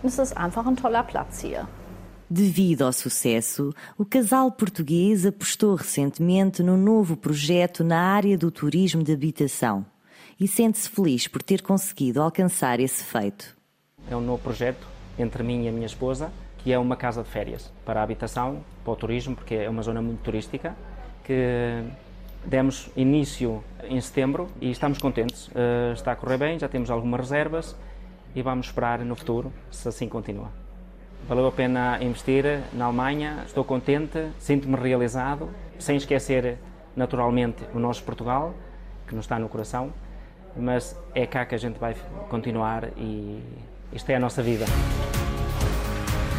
Es 0.02 0.18
ist 0.18 0.36
einfach 0.36 0.64
ein 0.66 0.76
toller 0.76 1.02
Platz 1.02 1.40
hier. 1.40 1.66
Devido 2.30 2.84
ao 2.84 2.92
sucesso, 2.92 3.74
o 3.96 4.04
casal 4.04 4.52
português 4.52 5.26
apostou 5.26 5.74
recentemente 5.74 6.62
num 6.62 6.76
novo 6.76 7.16
projeto 7.16 7.82
na 7.82 7.98
área 7.98 8.36
do 8.36 8.50
turismo 8.50 9.02
de 9.02 9.12
habitação 9.12 9.84
e 10.38 10.46
sente-se 10.46 10.88
feliz 10.88 11.26
por 11.26 11.42
ter 11.42 11.62
conseguido 11.62 12.20
alcançar 12.20 12.78
esse 12.80 13.02
feito. 13.02 13.56
é 14.10 14.14
um 14.14 14.20
novo 14.20 14.42
projeto 14.42 14.86
entre 15.18 15.42
mim 15.42 15.64
e 15.64 15.68
a 15.68 15.72
minha 15.72 15.86
esposa, 15.86 16.30
que 16.58 16.72
é 16.72 16.78
uma 16.78 16.96
casa 16.96 17.22
de 17.22 17.28
férias 17.28 17.72
para 17.84 18.00
a 18.00 18.02
habitação, 18.02 18.62
para 18.84 18.92
o 18.92 18.96
turismo, 18.96 19.34
porque 19.34 19.54
é 19.54 19.68
uma 19.68 19.82
zona 19.82 20.00
muito 20.00 20.22
turística, 20.22 20.76
que 21.24 21.82
demos 22.44 22.88
início 22.96 23.64
em 23.82 24.00
setembro 24.00 24.48
e 24.60 24.70
estamos 24.70 24.98
contentes. 24.98 25.48
Uh, 25.48 25.92
está 25.92 26.12
a 26.12 26.16
correr 26.16 26.38
bem, 26.38 26.58
já 26.58 26.68
temos 26.68 26.88
algumas 26.88 27.20
reservas 27.20 27.74
e 28.34 28.42
vamos 28.42 28.66
esperar 28.66 29.00
no 29.00 29.14
futuro 29.14 29.52
se 29.70 29.88
assim 29.88 30.08
continua. 30.08 30.48
Valeu 31.28 31.46
a 31.46 31.52
pena 31.52 31.98
investir 32.02 32.60
na 32.72 32.86
Alemanha, 32.86 33.42
estou 33.46 33.64
contente, 33.64 34.30
sinto-me 34.38 34.76
realizado, 34.76 35.50
sem 35.78 35.96
esquecer 35.96 36.58
naturalmente 36.96 37.64
o 37.74 37.78
nosso 37.78 38.02
Portugal, 38.02 38.54
que 39.06 39.14
nos 39.14 39.24
está 39.24 39.38
no 39.38 39.48
coração, 39.48 39.92
mas 40.56 40.98
é 41.14 41.26
cá 41.26 41.44
que 41.44 41.54
a 41.54 41.58
gente 41.58 41.78
vai 41.78 41.94
continuar 42.28 42.88
e 42.96 43.42
isto 43.92 44.10
é 44.10 44.16
a 44.16 44.20
nossa 44.20 44.42
vida. 44.42 44.64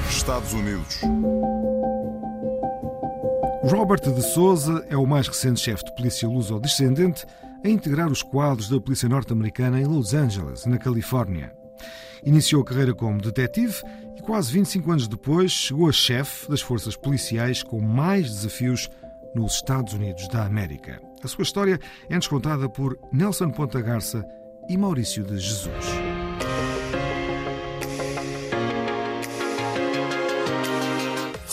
Estados 0.09 0.53
Unidos. 0.53 1.01
Robert 3.63 4.01
de 4.01 4.21
Souza 4.21 4.85
é 4.89 4.97
o 4.97 5.05
mais 5.05 5.27
recente 5.27 5.59
chefe 5.59 5.85
de 5.85 5.95
polícia 5.95 6.27
luso-descendente 6.27 7.25
a 7.63 7.69
integrar 7.69 8.07
os 8.07 8.23
quadros 8.23 8.69
da 8.69 8.79
polícia 8.79 9.07
norte-americana 9.07 9.79
em 9.79 9.85
Los 9.85 10.13
Angeles, 10.13 10.65
na 10.65 10.77
Califórnia. 10.77 11.58
Iniciou 12.23 12.61
a 12.61 12.65
carreira 12.65 12.93
como 12.93 13.21
detetive 13.21 13.81
e 14.17 14.21
quase 14.21 14.51
25 14.51 14.91
anos 14.91 15.07
depois 15.07 15.51
chegou 15.51 15.87
a 15.87 15.91
chefe 15.91 16.49
das 16.49 16.61
forças 16.61 16.95
policiais 16.95 17.63
com 17.63 17.79
mais 17.79 18.29
desafios 18.29 18.89
nos 19.33 19.55
Estados 19.55 19.93
Unidos 19.93 20.27
da 20.27 20.43
América. 20.43 21.01
A 21.23 21.27
sua 21.27 21.43
história 21.43 21.79
é-nos 22.09 22.27
contada 22.27 22.69
por 22.69 22.97
Nelson 23.11 23.51
Ponta 23.51 23.81
Garça 23.81 24.25
e 24.69 24.77
Maurício 24.77 25.23
de 25.23 25.37
Jesus. 25.37 26.08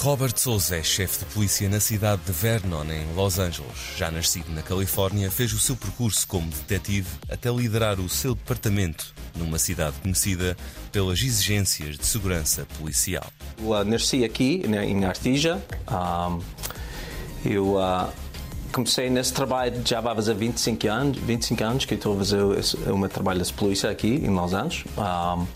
Robert 0.07 0.39
Souza 0.39 0.77
é 0.77 0.85
chefe 0.85 1.25
de 1.25 1.35
polícia 1.35 1.69
na 1.69 1.81
cidade 1.81 2.23
de 2.25 2.31
Vernon, 2.31 2.85
em 2.85 3.13
Los 3.17 3.41
Angeles. 3.41 3.97
Já 3.97 4.09
nascido 4.09 4.49
na 4.53 4.63
Califórnia, 4.63 5.29
fez 5.33 5.53
o 5.53 5.59
seu 5.59 5.75
percurso 5.75 6.29
como 6.29 6.49
detetive 6.49 7.09
até 7.29 7.51
liderar 7.51 7.99
o 7.99 8.09
seu 8.09 8.33
departamento 8.33 9.13
numa 9.35 9.59
cidade 9.59 9.97
conhecida 10.01 10.57
pelas 10.93 11.21
exigências 11.21 11.99
de 11.99 12.07
segurança 12.07 12.65
policial. 12.79 13.27
Eu 13.59 13.85
nasci 13.85 14.23
aqui, 14.25 14.63
em 14.65 15.05
Artija. 15.05 15.61
Um, 15.91 16.41
eu 17.45 17.75
uh, 17.75 18.09
comecei 18.77 19.09
nesse 19.09 19.33
trabalho 19.33 19.81
já 19.87 20.03
vai 20.03 20.15
fazer 20.15 20.35
25 20.35 20.87
anos, 20.87 21.17
25 21.17 21.65
anos 21.65 21.85
que 21.87 21.95
estou 21.95 22.13
a 22.13 22.19
fazer 22.19 22.43
o 22.93 22.99
meu 22.99 23.09
trabalho 23.09 23.43
de 23.43 23.51
polícia 23.51 23.89
aqui 23.89 24.17
em 24.17 24.29
Los 24.29 24.53
Angeles. 24.53 24.85
Um, 24.99 25.47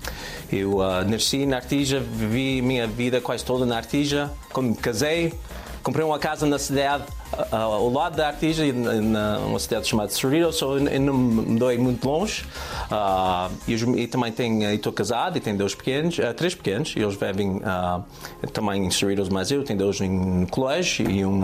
eu 0.50 0.78
uh, 0.78 1.04
nasci 1.06 1.44
na 1.44 1.56
Artija, 1.56 2.00
vivi 2.00 2.62
minha 2.62 2.86
vida 2.86 3.20
quase 3.20 3.44
toda 3.44 3.66
na 3.66 3.76
Artija. 3.76 4.30
Quando 4.54 4.70
me 4.70 4.74
casei, 4.74 5.34
comprei 5.82 6.02
uma 6.02 6.18
casa 6.18 6.46
na 6.46 6.58
cidade 6.58 7.04
ao 7.50 7.90
lado 7.90 8.16
da 8.16 8.28
Artija, 8.28 8.64
numa 8.72 9.58
cidade 9.58 9.86
chamada 9.86 10.10
Cerritos, 10.10 10.56
so 10.56 10.76
eu 10.76 11.00
não 11.00 11.14
me 11.14 11.58
dou 11.58 11.76
muito 11.78 12.08
longe. 12.08 12.44
Uh, 12.90 13.52
e, 13.68 14.02
e, 14.02 14.06
também 14.06 14.34
estou 14.74 14.92
casado 14.92 15.36
e 15.36 15.40
tenho 15.40 15.56
dois 15.56 15.74
pequenos, 15.74 16.18
uh, 16.18 16.34
três 16.34 16.54
pequenos, 16.54 16.94
e 16.96 17.00
eles 17.00 17.14
vivem 17.14 17.58
uh, 17.58 18.04
também 18.52 18.84
em 18.84 18.90
Cerritos, 18.90 19.28
mas 19.28 19.50
eu 19.50 19.62
tenho 19.64 19.78
dois 19.78 20.00
em 20.00 20.46
colégio 20.46 21.08
e 21.10 21.24
um 21.24 21.40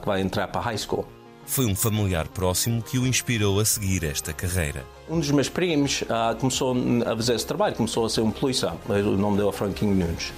que 0.00 0.06
vai 0.06 0.20
entrar 0.20 0.48
para 0.48 0.60
high 0.60 0.78
school. 0.78 1.06
Foi 1.46 1.66
um 1.66 1.74
familiar 1.74 2.28
próximo 2.28 2.82
que 2.82 2.98
o 2.98 3.06
inspirou 3.06 3.60
a 3.60 3.64
seguir 3.64 4.04
esta 4.04 4.32
carreira. 4.32 4.84
Um 5.08 5.18
dos 5.18 5.30
meus 5.30 5.48
primos 5.48 6.02
uh, 6.02 6.36
começou 6.38 6.74
a 7.04 7.16
fazer 7.16 7.34
esse 7.34 7.46
trabalho, 7.46 7.74
começou 7.74 8.06
a 8.06 8.08
ser 8.08 8.20
um 8.20 8.30
polícia. 8.30 8.72
O 8.88 9.16
nome 9.16 9.36
dele 9.36 9.48
é 9.48 9.52
Franquinho 9.52 9.94
Nunes. 9.94 10.32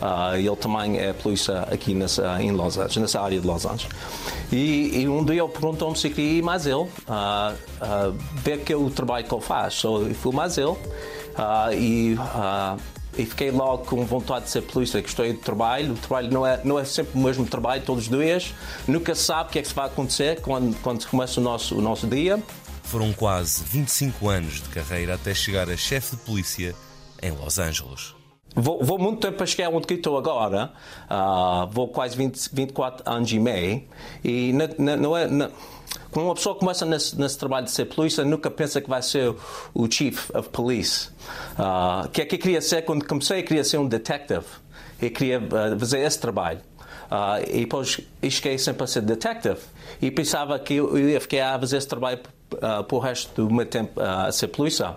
Uh, 0.00 0.36
ele 0.36 0.56
também 0.56 0.98
é 0.98 1.12
polícia 1.12 1.60
aqui 1.70 1.94
nessa, 1.94 2.42
em 2.42 2.50
Los 2.50 2.76
Angeles, 2.76 2.96
nessa 2.96 3.20
área 3.20 3.38
de 3.38 3.46
Los 3.46 3.66
Angeles. 3.66 3.94
E, 4.50 5.00
e 5.00 5.08
um 5.08 5.24
dia 5.24 5.42
ele 5.42 5.48
perguntou-me 5.48 5.96
se 5.96 6.08
queria 6.08 6.38
ir 6.38 6.42
mais 6.42 6.66
ele, 6.66 6.76
uh, 6.76 8.16
ver 8.36 8.64
que 8.64 8.72
é 8.72 8.76
o 8.76 8.88
trabalho 8.90 9.26
que 9.26 9.34
ele 9.34 9.42
faz. 9.42 9.74
So, 9.74 10.02
eu 10.02 10.14
fui 10.14 10.32
mais 10.32 10.56
ele 10.58 10.76
e 11.74 12.16
e 13.18 13.24
fiquei 13.24 13.50
logo 13.50 13.84
com 13.86 14.04
vontade 14.04 14.44
de 14.44 14.50
ser 14.50 14.62
polícia. 14.62 15.00
Gostei 15.00 15.32
do 15.32 15.38
trabalho. 15.38 15.94
O 15.94 15.96
trabalho 15.96 16.30
não 16.30 16.46
é, 16.46 16.60
não 16.62 16.78
é 16.78 16.84
sempre 16.84 17.18
o 17.18 17.22
mesmo 17.22 17.46
trabalho 17.46 17.82
todos 17.82 18.04
os 18.04 18.10
dias. 18.10 18.54
Nunca 18.86 19.14
sabe 19.14 19.48
o 19.48 19.52
que 19.52 19.58
é 19.58 19.62
que 19.62 19.72
vai 19.74 19.86
acontecer 19.86 20.40
quando, 20.40 20.76
quando 20.82 21.06
começa 21.06 21.40
o 21.40 21.42
nosso, 21.42 21.78
o 21.78 21.80
nosso 21.80 22.06
dia. 22.06 22.42
Foram 22.86 23.12
quase 23.12 23.64
25 23.64 24.28
anos 24.28 24.62
de 24.62 24.68
carreira 24.68 25.14
até 25.14 25.34
chegar 25.34 25.68
a 25.68 25.76
chefe 25.76 26.14
de 26.14 26.22
polícia 26.22 26.74
em 27.20 27.32
Los 27.32 27.58
Angeles. 27.58 28.14
Vou, 28.54 28.82
vou, 28.82 28.96
muito 28.96 29.20
tempo 29.20 29.36
para 29.36 29.44
chegar 29.44 29.68
onde 29.70 29.92
estou 29.92 30.16
agora. 30.16 30.72
Uh, 31.10 31.66
vou 31.72 31.88
quase 31.88 32.16
20, 32.16 32.48
24 32.52 33.02
anos 33.04 33.30
e 33.32 33.38
meio. 33.40 33.82
E 34.24 34.52
não, 34.78 34.96
não, 34.96 35.16
é. 35.16 35.26
Não, 35.26 35.50
quando 36.12 36.26
uma 36.26 36.34
pessoa 36.34 36.54
começa 36.54 36.86
nesse, 36.86 37.18
nesse, 37.18 37.36
trabalho 37.36 37.66
de 37.66 37.72
ser 37.72 37.86
polícia, 37.86 38.24
nunca 38.24 38.50
pensa 38.50 38.80
que 38.80 38.88
vai 38.88 39.02
ser 39.02 39.34
o 39.74 39.90
chief 39.90 40.30
of 40.30 40.48
police. 40.50 41.08
Uh, 41.58 42.08
que 42.08 42.22
é 42.22 42.24
que 42.24 42.36
eu 42.36 42.38
queria 42.38 42.62
ser 42.62 42.82
quando 42.82 43.04
comecei? 43.04 43.40
Eu 43.40 43.44
queria 43.44 43.64
ser 43.64 43.78
um 43.78 43.88
detective. 43.88 44.46
Eu 45.02 45.10
queria 45.10 45.40
uh, 45.40 45.78
fazer 45.78 45.98
esse 45.98 46.20
trabalho. 46.20 46.60
Uh, 47.10 47.42
e 47.48 47.60
depois 47.60 48.00
eu 48.22 48.30
cheguei 48.30 48.58
sempre 48.58 48.84
a 48.84 48.86
ser 48.86 49.02
detective. 49.02 49.60
E 50.00 50.10
pensava 50.10 50.58
que 50.58 50.74
eu 50.74 50.98
ia 50.98 51.20
ficar 51.20 51.54
a 51.54 51.58
fazer 51.58 51.76
esse 51.78 51.88
trabalho 51.88 52.20
uh, 52.54 52.84
para 52.84 52.96
o 52.96 52.98
resto 52.98 53.46
do 53.46 53.54
meu 53.54 53.66
tempo 53.66 54.00
uh, 54.00 54.26
a 54.26 54.32
ser 54.32 54.48
polícia. 54.48 54.96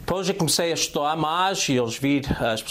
Depois 0.00 0.28
eu 0.28 0.36
comecei 0.36 0.70
a 0.70 0.74
estudar 0.74 1.16
mais 1.16 1.68
e 1.68 1.72
eles 1.72 1.98
viram 1.98 2.30
as, 2.38 2.62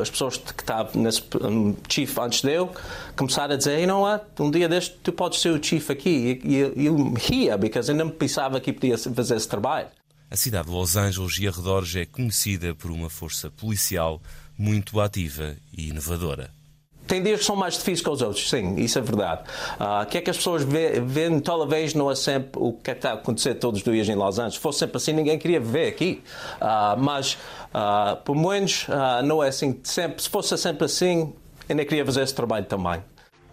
as 0.00 0.10
pessoas 0.10 0.36
que 0.36 0.62
estavam 0.62 1.02
nesse 1.02 1.22
um, 1.42 1.74
chief 1.88 2.16
antes 2.20 2.40
de 2.40 2.52
eu 2.52 2.70
começaram 3.16 3.54
a 3.54 3.56
dizer, 3.56 3.84
know 3.84 4.02
what, 4.02 4.24
um 4.38 4.48
dia 4.48 4.68
deste 4.68 4.94
tu 5.02 5.12
podes 5.12 5.40
ser 5.40 5.50
o 5.50 5.62
chief 5.62 5.90
aqui. 5.90 6.40
E 6.44 6.86
eu 6.86 7.12
ria, 7.14 7.58
porque 7.58 7.78
eu 7.78 7.94
não 7.96 8.08
pensava 8.10 8.60
que 8.60 8.72
podia 8.72 8.96
fazer 8.96 9.34
esse 9.34 9.48
trabalho. 9.48 9.88
A 10.30 10.36
cidade 10.36 10.68
de 10.68 10.72
Los 10.72 10.96
Angeles 10.96 11.36
e 11.40 11.48
arredores 11.48 11.96
é 11.96 12.06
conhecida 12.06 12.74
por 12.76 12.92
uma 12.92 13.10
força 13.10 13.50
policial 13.50 14.22
muito 14.56 15.00
ativa 15.00 15.56
e 15.76 15.88
inovadora. 15.88 16.50
Tem 17.06 17.22
dias 17.22 17.40
que 17.40 17.46
são 17.46 17.56
mais 17.56 17.74
difíceis 17.74 18.00
que 18.00 18.08
os 18.08 18.22
outros, 18.22 18.48
sim, 18.48 18.76
isso 18.76 18.98
é 18.98 19.02
verdade. 19.02 19.42
Uh, 19.78 20.02
o 20.02 20.06
que 20.06 20.18
é 20.18 20.20
que 20.20 20.30
as 20.30 20.36
pessoas 20.36 20.62
veem 20.62 21.38
toda 21.40 21.66
vez 21.66 21.92
não 21.92 22.10
é 22.10 22.14
sempre 22.14 22.52
o 22.56 22.72
que 22.72 22.90
é 22.90 22.94
está 22.94 23.10
a 23.10 23.14
acontecer 23.14 23.54
todos 23.56 23.80
os 23.80 23.84
dias 23.84 24.08
em 24.08 24.14
Los 24.14 24.38
Angeles. 24.38 24.54
Se 24.54 24.60
fosse 24.60 24.78
sempre 24.80 24.96
assim, 24.96 25.12
ninguém 25.12 25.38
queria 25.38 25.60
viver 25.60 25.88
aqui. 25.88 26.22
Uh, 26.56 26.98
mas, 26.98 27.34
uh, 27.74 28.16
por 28.24 28.34
menos, 28.34 28.86
não 29.24 29.42
é 29.42 29.48
assim 29.48 29.78
sempre. 29.82 30.22
Se 30.22 30.28
fosse 30.28 30.56
sempre 30.56 30.86
assim, 30.86 31.32
ainda 31.68 31.84
queria 31.84 32.04
fazer 32.04 32.22
esse 32.22 32.34
trabalho 32.34 32.64
também. 32.64 33.02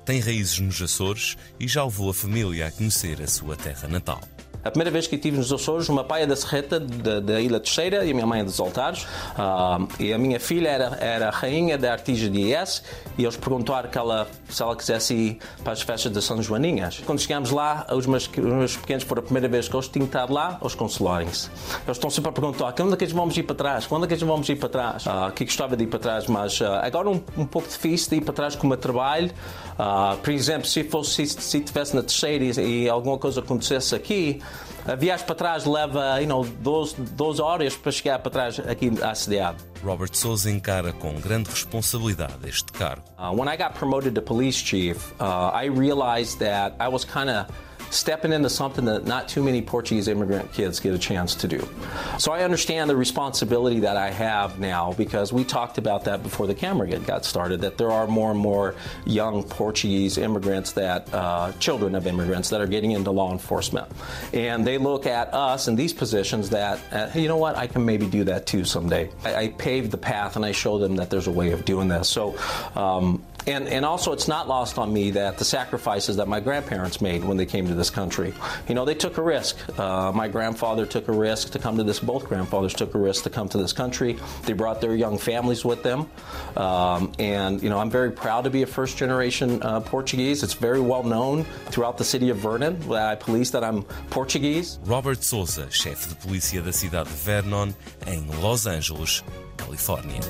Tem 0.05 0.19
raízes 0.19 0.59
nos 0.59 0.81
Açores 0.81 1.37
e 1.59 1.67
já 1.67 1.83
levou 1.83 2.09
a 2.09 2.13
família 2.13 2.67
a 2.67 2.71
conhecer 2.71 3.21
a 3.21 3.27
sua 3.27 3.55
terra 3.55 3.87
natal. 3.87 4.19
A 4.63 4.69
primeira 4.69 4.91
vez 4.91 5.07
que 5.07 5.15
estive 5.15 5.37
nos 5.37 5.51
Açores, 5.51 5.89
o 5.89 5.93
meu 5.93 6.03
pai 6.03 6.21
é 6.21 6.27
da 6.27 6.35
Serreta, 6.35 6.79
da, 6.79 7.41
Ilha 7.41 7.59
Terceira, 7.59 8.05
e 8.05 8.11
a 8.11 8.13
minha 8.13 8.27
mãe 8.27 8.41
é 8.41 8.43
dos 8.43 8.59
Altares. 8.59 9.03
Uh, 9.03 9.87
e 9.99 10.13
a 10.13 10.17
minha 10.19 10.39
filha 10.39 10.69
era, 10.69 10.97
era 11.01 11.29
rainha 11.31 11.79
da 11.79 11.91
Artija 11.91 12.29
de 12.29 12.39
IES, 12.39 12.83
e 13.17 13.23
eles 13.23 13.35
perguntaram 13.35 13.89
que 13.89 13.97
ela, 13.97 14.27
se 14.47 14.61
ela 14.61 14.75
quisesse 14.75 15.13
ir 15.15 15.39
para 15.63 15.73
as 15.73 15.81
festas 15.81 16.11
de 16.11 16.21
São 16.21 16.41
Joaninhas. 16.43 17.01
Quando 17.05 17.19
chegámos 17.19 17.49
lá, 17.49 17.87
os 17.91 18.05
meus, 18.05 18.27
os 18.27 18.37
meus 18.37 18.77
pequenos, 18.77 19.03
por 19.03 19.17
a 19.17 19.21
primeira 19.23 19.47
vez 19.47 19.67
que 19.67 19.75
eles 19.75 19.87
tinham 19.87 20.05
estado 20.05 20.31
lá, 20.31 20.59
eles 20.61 20.75
consolarem-se. 20.75 21.49
Eles 21.85 21.97
estão 21.97 22.11
sempre 22.11 22.29
a 22.29 22.31
perguntar, 22.33 22.71
quando 22.73 22.93
é 22.93 22.97
que 22.97 23.03
eles 23.03 23.13
vamos 23.13 23.35
ir 23.35 23.43
para 23.43 23.55
trás? 23.55 23.87
Quando 23.87 24.05
é 24.05 24.07
que 24.07 24.13
eles 24.13 24.23
vamos 24.23 24.47
ir 24.47 24.57
para 24.57 24.69
trás? 24.69 25.05
Uh, 25.07 25.31
que 25.33 25.43
gostava 25.43 25.75
de 25.75 25.85
ir 25.85 25.87
para 25.87 25.99
trás, 25.99 26.27
mas 26.27 26.61
uh, 26.61 26.65
agora 26.83 27.09
um, 27.09 27.19
um 27.35 27.45
pouco 27.47 27.67
difícil 27.67 28.11
de 28.11 28.15
ir 28.17 28.21
para 28.21 28.33
trás 28.33 28.55
com 28.55 28.67
o 28.67 28.69
meu 28.69 28.77
trabalho. 28.77 29.31
Uh, 29.73 30.15
por 30.17 30.31
exemplo, 30.31 30.67
se 30.67 30.83
fosse 30.83 31.25
se, 31.25 31.41
se 31.41 31.57
estivesse 31.57 31.95
na 31.95 32.03
terceira 32.03 32.43
e, 32.43 32.83
e 32.83 32.89
alguma 32.89 33.17
coisa 33.17 33.39
acontecesse 33.39 33.95
aqui, 33.95 34.39
a 34.85 34.95
viagem 34.95 35.25
para 35.25 35.35
trás 35.35 35.65
leva 35.65 36.19
you 36.19 36.27
know, 36.27 36.43
12, 36.43 36.95
12 37.13 37.41
horas 37.41 37.75
para 37.75 37.91
chegar 37.91 38.19
para 38.19 38.31
trás 38.31 38.59
aqui 38.59 38.91
à 39.01 39.13
cidade. 39.13 39.57
Robert 39.83 40.15
Souza 40.15 40.49
encara 40.49 40.93
com 40.93 41.13
grande 41.19 41.49
responsabilidade 41.49 42.47
este 42.47 42.71
cargo. 42.71 43.03
Uh, 43.17 43.33
when 43.35 43.47
I 43.47 43.57
got 43.57 43.73
promoted 43.73 44.15
to 44.15 44.21
police 44.21 44.57
chief, 44.57 45.13
uh, 45.19 45.51
I 45.53 45.65
realized 45.65 46.39
that 46.39 46.75
I 46.79 46.87
was 46.87 47.05
kind 47.05 47.29
of 47.29 47.47
stepping 47.91 48.33
into 48.33 48.49
something 48.49 48.85
that 48.85 49.05
not 49.05 49.27
too 49.27 49.43
many 49.43 49.61
Portuguese 49.61 50.07
immigrant 50.07 50.51
kids 50.53 50.79
get 50.79 50.93
a 50.93 50.97
chance 50.97 51.35
to 51.35 51.47
do. 51.47 51.67
So 52.17 52.31
I 52.31 52.43
understand 52.43 52.89
the 52.89 52.95
responsibility 52.95 53.81
that 53.81 53.97
I 53.97 54.09
have 54.09 54.59
now 54.59 54.93
because 54.93 55.31
we 55.31 55.43
talked 55.43 55.77
about 55.77 56.05
that 56.05 56.23
before 56.23 56.47
the 56.47 56.55
camera 56.55 56.87
got 56.99 57.25
started 57.25 57.61
that 57.61 57.77
there 57.77 57.91
are 57.91 58.07
more 58.07 58.31
and 58.31 58.39
more 58.39 58.75
young 59.05 59.43
Portuguese 59.43 60.17
immigrants 60.17 60.71
that, 60.73 61.13
uh, 61.13 61.51
children 61.59 61.95
of 61.95 62.07
immigrants 62.07 62.49
that 62.49 62.61
are 62.61 62.67
getting 62.67 62.91
into 62.91 63.11
law 63.11 63.31
enforcement. 63.31 63.87
And 64.33 64.65
they 64.65 64.77
look 64.77 65.05
at 65.05 65.33
us 65.33 65.67
in 65.67 65.75
these 65.75 65.93
positions 65.93 66.49
that, 66.51 66.79
uh, 66.91 67.09
hey, 67.09 67.21
you 67.21 67.27
know 67.27 67.37
what, 67.37 67.57
I 67.57 67.67
can 67.67 67.85
maybe 67.85 68.07
do 68.07 68.23
that 68.25 68.45
too 68.45 68.65
someday. 68.65 69.09
I, 69.23 69.35
I 69.35 69.47
paved 69.49 69.91
the 69.91 69.97
path 69.97 70.35
and 70.35 70.45
I 70.45 70.53
show 70.53 70.77
them 70.77 70.95
that 70.95 71.09
there's 71.09 71.27
a 71.27 71.31
way 71.31 71.51
of 71.51 71.65
doing 71.65 71.89
this. 71.89 72.07
So 72.09 72.37
um, 72.75 73.23
and, 73.47 73.67
and 73.67 73.85
also, 73.85 74.11
it's 74.11 74.27
not 74.27 74.47
lost 74.47 74.77
on 74.77 74.93
me 74.93 75.11
that 75.11 75.37
the 75.37 75.45
sacrifices 75.45 76.17
that 76.17 76.27
my 76.27 76.39
grandparents 76.39 77.01
made 77.01 77.23
when 77.23 77.37
they 77.37 77.45
came 77.45 77.67
to 77.67 77.75
this 77.75 77.89
country, 77.89 78.33
you 78.67 78.75
know, 78.75 78.85
they 78.85 78.95
took 78.95 79.17
a 79.17 79.21
risk. 79.21 79.57
Uh, 79.79 80.11
my 80.11 80.27
grandfather 80.27 80.85
took 80.85 81.07
a 81.07 81.11
risk 81.11 81.51
to 81.51 81.59
come 81.59 81.77
to 81.77 81.83
this, 81.83 81.99
both 81.99 82.25
grandfathers 82.25 82.73
took 82.73 82.93
a 82.95 82.99
risk 82.99 83.23
to 83.23 83.29
come 83.29 83.49
to 83.49 83.57
this 83.57 83.73
country. 83.73 84.17
They 84.45 84.53
brought 84.53 84.81
their 84.81 84.95
young 84.95 85.17
families 85.17 85.65
with 85.65 85.83
them. 85.83 86.09
Um, 86.55 87.11
and, 87.19 87.61
you 87.61 87.69
know, 87.69 87.79
I'm 87.79 87.89
very 87.89 88.11
proud 88.11 88.43
to 88.43 88.49
be 88.49 88.63
a 88.63 88.67
first 88.67 88.97
generation 88.97 89.61
uh, 89.63 89.79
Portuguese. 89.79 90.43
It's 90.43 90.53
very 90.53 90.81
well 90.81 91.03
known 91.03 91.43
throughout 91.71 91.97
the 91.97 92.05
city 92.05 92.29
of 92.29 92.37
Vernon 92.37 92.79
I 92.91 93.15
police 93.15 93.51
that 93.51 93.63
I'm 93.63 93.83
Portuguese. 94.09 94.79
Robert 94.85 95.23
Souza, 95.23 95.67
chefe 95.69 96.09
de 96.09 96.15
polícia 96.15 96.61
da 96.61 96.71
cidade 96.71 97.09
de 97.09 97.15
Vernon, 97.15 97.73
em 98.05 98.27
Los 98.41 98.67
Angeles, 98.67 99.23
Califórnia. 99.57 100.21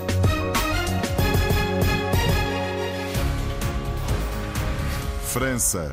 França. 5.31 5.89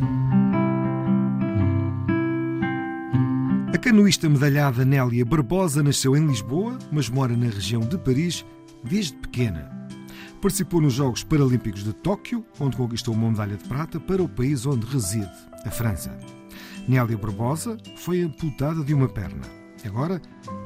A 3.73 3.79
canoísta 3.79 4.29
medalhada 4.29 4.85
Nélia 4.85 5.25
Barbosa 5.25 5.81
nasceu 5.81 6.17
em 6.17 6.27
Lisboa, 6.27 6.77
mas 6.91 7.09
mora 7.09 7.37
na 7.37 7.47
região 7.47 7.83
de 7.83 7.97
Paris 7.99 8.45
desde 8.83 9.13
pequena. 9.19 9.71
Participou 10.43 10.81
nos 10.81 10.95
Jogos 10.95 11.23
Paralímpicos 11.23 11.85
de 11.85 11.93
Tóquio, 11.93 12.45
onde 12.59 12.77
conquistou 12.77 13.15
uma 13.15 13.31
medalha 13.31 13.57
de 13.57 13.63
prata 13.69 14.01
para 14.01 14.21
o 14.21 14.29
país 14.29 14.67
onde 14.67 14.85
reside, 14.89 15.31
a 15.65 15.71
França. 15.71 16.19
Nélia 16.89 17.17
Barbosa 17.17 17.79
foi 17.95 18.23
amputada 18.23 18.83
de 18.83 18.93
uma 18.93 19.09
perna. 19.09 19.43
Agora 19.85 20.21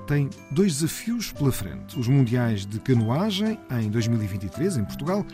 tem 0.06 0.30
dois 0.50 0.76
desafios 0.76 1.30
pela 1.30 1.52
frente: 1.52 2.00
os 2.00 2.08
Mundiais 2.08 2.64
de 2.64 2.80
Canoagem 2.80 3.60
em 3.82 3.90
2023 3.90 4.78
em 4.78 4.84
Portugal 4.86 5.26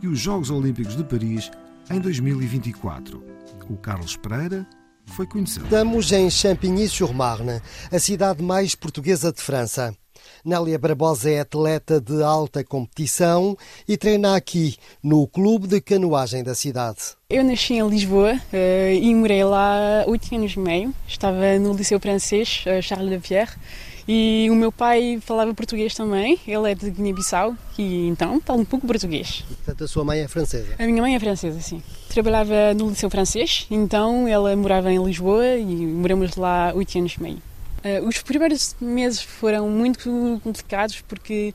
e 0.00 0.06
os 0.06 0.20
Jogos 0.20 0.48
Olímpicos 0.48 0.96
de 0.96 1.02
Paris 1.02 1.50
em 1.90 2.00
2024. 2.00 3.22
O 3.68 3.76
Carlos 3.76 4.16
Pereira 4.16 4.66
foi 5.06 5.26
conhecido. 5.26 5.64
Estamos 5.64 6.12
em 6.12 6.30
Champigny-sur-Marne, 6.30 7.60
a 7.90 7.98
cidade 7.98 8.42
mais 8.42 8.74
portuguesa 8.74 9.32
de 9.32 9.40
França. 9.40 9.94
Nélia 10.44 10.78
Barbosa 10.78 11.30
é 11.30 11.40
atleta 11.40 12.00
de 12.00 12.22
alta 12.22 12.64
competição 12.64 13.56
e 13.86 13.96
treina 13.96 14.36
aqui, 14.36 14.76
no 15.02 15.26
Clube 15.26 15.66
de 15.66 15.80
Canoagem 15.80 16.42
da 16.42 16.54
cidade. 16.54 16.98
Eu 17.28 17.44
nasci 17.44 17.74
em 17.74 17.88
Lisboa 17.88 18.34
uh, 18.34 18.92
e 18.92 19.14
morei 19.14 19.44
lá 19.44 20.04
oito 20.06 20.34
anos 20.34 20.52
e 20.52 20.58
meio. 20.58 20.94
Estava 21.06 21.58
no 21.58 21.74
Liceu 21.74 22.00
Francês 22.00 22.64
uh, 22.66 22.82
Charles 22.82 23.10
de 23.10 23.18
Pierre 23.26 23.52
e 24.06 24.48
o 24.50 24.54
meu 24.54 24.70
pai 24.70 25.18
falava 25.20 25.54
português 25.54 25.94
também, 25.94 26.38
ele 26.46 26.70
é 26.70 26.74
de 26.74 26.90
Guiné-Bissau 26.90 27.56
e 27.78 28.06
então 28.08 28.40
fala 28.44 28.60
um 28.60 28.64
pouco 28.64 28.86
português. 28.86 29.44
Portanto, 29.46 29.84
a 29.84 29.88
sua 29.88 30.04
mãe 30.04 30.20
é 30.20 30.28
francesa? 30.28 30.74
A 30.78 30.86
minha 30.86 31.00
mãe 31.00 31.14
é 31.14 31.20
francesa, 31.20 31.60
sim. 31.60 31.82
Trabalhava 32.08 32.74
no 32.74 32.90
Liceu 32.90 33.08
Francês, 33.08 33.66
então 33.70 34.28
ela 34.28 34.54
morava 34.54 34.92
em 34.92 35.02
Lisboa 35.02 35.56
e 35.56 35.64
moramos 35.64 36.36
lá 36.36 36.72
oito 36.74 36.98
anos 36.98 37.14
e 37.14 37.22
meio. 37.22 37.42
Uh, 37.84 38.06
os 38.06 38.22
primeiros 38.22 38.76
meses 38.80 39.22
foram 39.22 39.68
muito 39.68 40.40
complicados 40.42 41.02
porque 41.06 41.54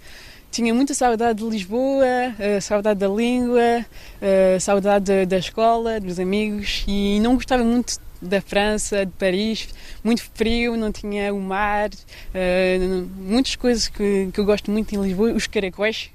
tinha 0.52 0.74
muita 0.74 0.93
saudade 0.93 1.43
de 1.43 1.50
Lisboa, 1.50 2.06
uh, 2.06 2.62
saudade 2.62 3.00
da 3.00 3.08
língua, 3.08 3.86
uh, 4.22 4.60
saudade 4.60 5.26
da 5.26 5.38
escola, 5.38 6.00
dos 6.00 6.20
amigos 6.20 6.84
e 6.88 7.20
não 7.20 7.36
gostava 7.36 7.64
muito 7.64 8.00
da 8.22 8.42
França, 8.42 9.06
de 9.06 9.12
Paris, 9.14 9.70
muito 10.04 10.24
frio, 10.34 10.76
não 10.76 10.92
tinha 10.92 11.34
o 11.34 11.40
mar, 11.40 11.90
uh, 11.90 13.10
muitas 13.18 13.56
coisas 13.56 13.88
que, 13.88 14.30
que 14.34 14.40
eu 14.40 14.46
gosto 14.46 14.72
muito 14.72 14.94
em 14.94 15.02
Lisboa, 15.02 15.32
os 15.32 15.48
caracóis, 15.48 16.10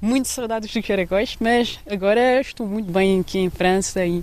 muito 0.00 0.28
saudades 0.28 0.72
dos 0.72 0.86
caracóis, 0.86 1.36
mas 1.40 1.78
agora 1.90 2.40
estou 2.40 2.66
muito 2.66 2.90
bem 2.90 3.20
aqui 3.20 3.38
em 3.38 3.50
França 3.50 4.04
e 4.04 4.22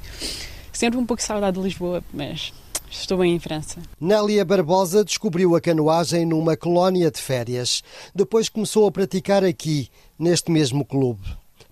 sempre 0.72 1.00
um 1.00 1.06
pouco 1.06 1.22
saudade 1.22 1.58
de 1.58 1.64
Lisboa, 1.64 2.04
mas 2.14 2.54
Estou 2.88 3.18
bem 3.18 3.36
em 3.36 3.40
França. 3.40 3.82
Nélia 4.00 4.46
Barbosa 4.46 5.04
descobriu 5.04 5.54
a 5.56 5.60
canoagem 5.60 6.26
numa 6.26 6.56
colónia 6.56 7.12
de 7.12 7.20
férias. 7.20 7.84
Depois 8.14 8.48
começou 8.48 8.88
a 8.88 8.92
praticar 8.92 9.44
aqui, 9.44 9.90
neste 10.18 10.50
mesmo 10.50 10.86
clube 10.86 11.22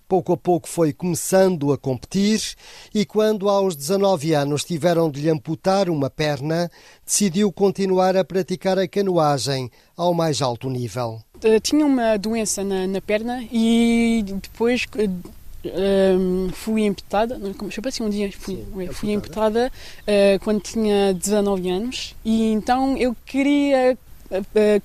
pouco 0.08 0.32
a 0.32 0.36
pouco 0.36 0.68
foi 0.68 0.92
começando 0.92 1.72
a 1.72 1.78
competir 1.78 2.40
e, 2.94 3.04
quando 3.04 3.48
aos 3.48 3.74
19 3.76 4.34
anos 4.34 4.64
tiveram 4.64 5.10
de 5.10 5.20
lhe 5.20 5.30
amputar 5.30 5.88
uma 5.88 6.10
perna, 6.10 6.70
decidiu 7.04 7.50
continuar 7.52 8.16
a 8.16 8.24
praticar 8.24 8.78
a 8.78 8.86
canoagem 8.86 9.70
ao 9.96 10.14
mais 10.14 10.42
alto 10.42 10.68
nível. 10.68 11.20
Eh, 11.42 11.60
tinha 11.60 11.84
uma 11.84 12.16
doença 12.16 12.64
na, 12.64 12.86
na 12.86 13.00
perna 13.00 13.44
e 13.52 14.24
depois 14.40 14.86
um, 14.96 16.48
eh, 16.48 16.52
fui 16.52 16.86
amputada, 16.86 17.38
como 17.56 17.70
se 17.72 17.80
assim 17.84 18.02
um 18.02 18.10
dia 18.10 18.30
fui, 18.32 18.56
Sim, 18.56 18.92
fui 18.92 19.14
amputada. 19.14 19.70
uh, 20.02 20.44
quando 20.44 20.60
tinha 20.60 21.12
19 21.14 21.70
anos 21.70 22.14
e 22.24 22.52
então 22.52 22.96
eu 22.96 23.16
queria 23.26 23.96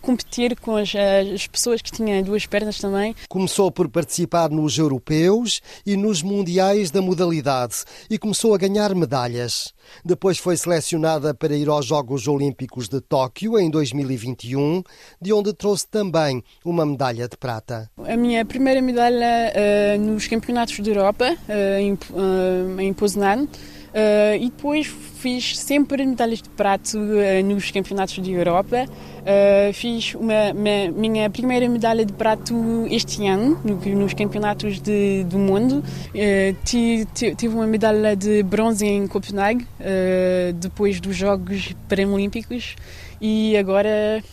competir 0.01 0.59
com 0.59 0.75
as, 0.75 0.93
as, 1.33 1.47
pessoas 1.47 1.81
que 1.81 1.91
tinham 1.91 2.21
duas 2.21 2.45
pernas 2.45 2.79
também. 2.79 3.15
Começou 3.27 3.71
por 3.71 3.89
participar 3.89 4.49
nos 4.49 4.77
europeus 4.77 5.61
e 5.85 5.95
nos 5.95 6.21
mundiais 6.21 6.91
da 6.91 7.01
modalidade 7.01 7.83
e 8.09 8.17
começou 8.17 8.53
a 8.53 8.57
ganhar 8.57 8.93
medalhas. 8.95 9.73
Depois 10.03 10.37
foi 10.37 10.55
selecionada 10.55 11.33
para 11.33 11.55
ir 11.55 11.67
aos 11.67 11.85
Jogos 11.85 12.27
Olímpicos 12.27 12.87
de 12.87 13.01
Tóquio 13.01 13.59
em 13.59 13.69
2021, 13.69 14.83
de 15.21 15.33
onde 15.33 15.53
trouxe 15.53 15.87
também 15.87 16.43
uma 16.63 16.85
medalha 16.85 17.27
de 17.27 17.37
prata. 17.37 17.89
A 18.05 18.15
minha 18.15 18.45
primeira 18.45 18.81
medalha 18.81 19.53
uh, 19.53 19.99
nos 19.99 20.27
Campeonatos 20.27 20.79
de 20.79 20.89
Europa, 20.89 21.33
uh, 21.33 21.79
em, 21.79 21.93
uh, 21.93 22.79
em 22.79 22.93
Poznan, 22.93 23.47
Uh, 23.89 24.37
e 24.39 24.49
depois 24.49 24.85
fiz 24.85 25.57
sempre 25.57 26.05
medalhas 26.05 26.41
de 26.41 26.49
prato 26.49 26.97
uh, 26.97 27.43
nos 27.43 27.71
campeonatos 27.71 28.21
de 28.21 28.31
Europa. 28.31 28.85
Uh, 28.85 29.73
fiz 29.73 30.13
uma, 30.13 30.51
uma, 30.51 30.91
minha 30.95 31.29
primeira 31.29 31.67
medalha 31.67 32.05
de 32.05 32.13
prato 32.13 32.53
este 32.89 33.25
ano, 33.27 33.59
no, 33.63 33.75
nos 33.95 34.13
campeonatos 34.13 34.79
de, 34.79 35.23
do 35.23 35.39
mundo. 35.39 35.83
tive 36.63 37.53
uma 37.53 37.67
medalha 37.67 38.15
de 38.15 38.43
bronze 38.43 38.85
em 38.85 39.07
Copenhague, 39.07 39.65
depois 40.55 40.99
dos 40.99 41.15
Jogos 41.15 41.75
Paralímpicos. 41.87 42.75
E 43.21 43.57
agora 43.57 44.23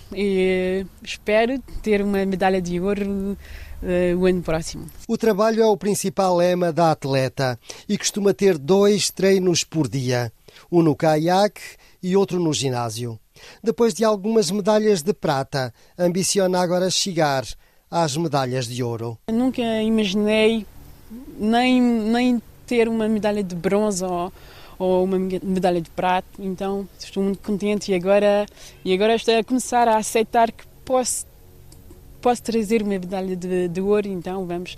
espero 1.03 1.61
ter 1.82 2.03
uma 2.03 2.24
medalha 2.24 2.62
de 2.62 2.78
ouro 2.78 3.37
uh, 3.82 4.16
o 4.18 4.26
ano 4.26 4.43
próximo. 4.43 4.87
O 5.09 5.18
trabalho 5.18 5.62
é 5.62 5.66
o 5.66 5.76
principal 5.76 6.37
lema 6.37 6.72
da 6.72 6.93
atleta 6.93 7.59
e 7.89 7.99
costuma 7.99 8.32
ter 8.32 8.57
dois 8.57 9.11
treinos 9.11 9.64
por 9.64 9.89
dia, 9.89 10.32
um 10.70 10.82
no 10.82 10.95
caiaque 10.95 11.61
e 12.03 12.16
outro 12.16 12.39
no 12.39 12.53
ginásio. 12.53 13.18
Depois 13.62 13.93
de 13.93 14.05
algumas 14.05 14.51
medalhas 14.51 15.03
de 15.03 15.12
prata, 15.12 15.74
ambiciona 15.99 16.61
agora 16.61 16.89
chegar 16.89 17.45
às 17.91 18.16
medalhas 18.16 18.66
de 18.66 18.82
ouro. 18.82 19.18
Eu 19.28 19.34
nunca 19.34 19.62
imaginei 19.82 20.66
nem, 21.39 21.80
nem 21.80 22.43
ter 22.66 22.89
uma 22.89 23.09
medalha 23.09 23.43
de 23.43 23.55
bronze 23.55 24.05
ou, 24.05 24.32
ou 24.79 25.05
uma 25.05 25.18
medalha 25.18 25.81
de 25.81 25.91
prata, 25.91 26.29
então 26.39 26.89
estou 26.99 27.22
muito 27.22 27.39
contente 27.39 27.93
e 27.93 27.95
agora, 27.95 28.47
e 28.85 28.93
agora 28.93 29.14
estou 29.14 29.39
a 29.39 29.45
começar 29.45 29.89
a 29.89 29.97
aceitar 29.97 30.51
que 30.53 30.64
posso 30.85 31.27
posso 32.20 32.43
trazer 32.43 32.83
uma 32.83 32.91
medalha 32.91 33.37
de, 33.37 33.68
de 33.68 33.81
ouro, 33.81 34.09
então 34.09 34.45
vamos. 34.47 34.77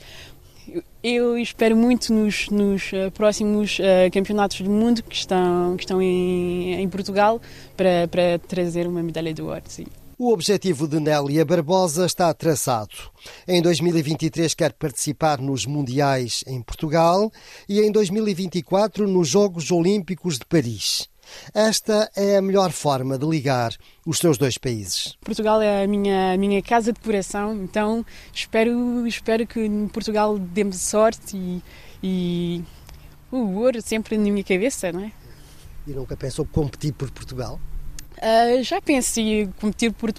Eu 1.02 1.38
espero 1.38 1.74
muito 1.74 2.12
nos, 2.12 2.50
nos 2.50 2.92
uh, 2.92 3.10
próximos 3.14 3.78
uh, 3.78 4.10
campeonatos 4.12 4.60
do 4.60 4.68
mundo 4.68 5.02
que 5.02 5.14
estão, 5.14 5.74
que 5.76 5.84
estão 5.84 6.02
em, 6.02 6.74
em 6.74 6.88
Portugal 6.90 7.40
para, 7.74 8.06
para 8.08 8.38
trazer 8.46 8.86
uma 8.86 9.02
medalha 9.02 9.32
de 9.32 9.40
ouro. 9.40 9.62
Sim. 9.66 9.86
O 10.20 10.32
objetivo 10.32 10.88
de 10.88 10.98
Nélia 10.98 11.44
Barbosa 11.44 12.04
está 12.04 12.34
traçado. 12.34 12.90
Em 13.46 13.62
2023 13.62 14.52
quer 14.52 14.72
participar 14.72 15.40
nos 15.40 15.64
Mundiais 15.64 16.42
em 16.44 16.60
Portugal 16.60 17.30
e 17.68 17.80
em 17.80 17.92
2024 17.92 19.06
nos 19.06 19.28
Jogos 19.28 19.70
Olímpicos 19.70 20.36
de 20.36 20.44
Paris. 20.44 21.08
Esta 21.54 22.10
é 22.16 22.36
a 22.36 22.42
melhor 22.42 22.72
forma 22.72 23.16
de 23.16 23.24
ligar 23.24 23.76
os 24.04 24.18
seus 24.18 24.36
dois 24.36 24.58
países. 24.58 25.16
Portugal 25.20 25.62
é 25.62 25.84
a 25.84 25.86
minha, 25.86 26.36
minha 26.36 26.60
casa 26.62 26.92
de 26.92 26.98
coração, 26.98 27.54
então 27.62 28.04
espero, 28.34 29.06
espero 29.06 29.46
que 29.46 29.70
Portugal 29.92 30.36
dê-me 30.36 30.72
sorte 30.72 31.36
e, 31.36 31.62
e 32.02 32.64
o 33.30 33.54
ouro 33.60 33.80
sempre 33.80 34.18
na 34.18 34.24
minha 34.24 34.42
cabeça, 34.42 34.90
não 34.90 35.04
é? 35.04 35.12
E 35.86 35.92
nunca 35.92 36.16
pensou 36.16 36.44
competir 36.44 36.92
por 36.92 37.08
Portugal? 37.12 37.60
Uh, 38.18 38.62
já 38.62 38.80
pensei 38.80 39.42
em 39.42 39.46
competir 39.60 39.92
por, 39.92 40.12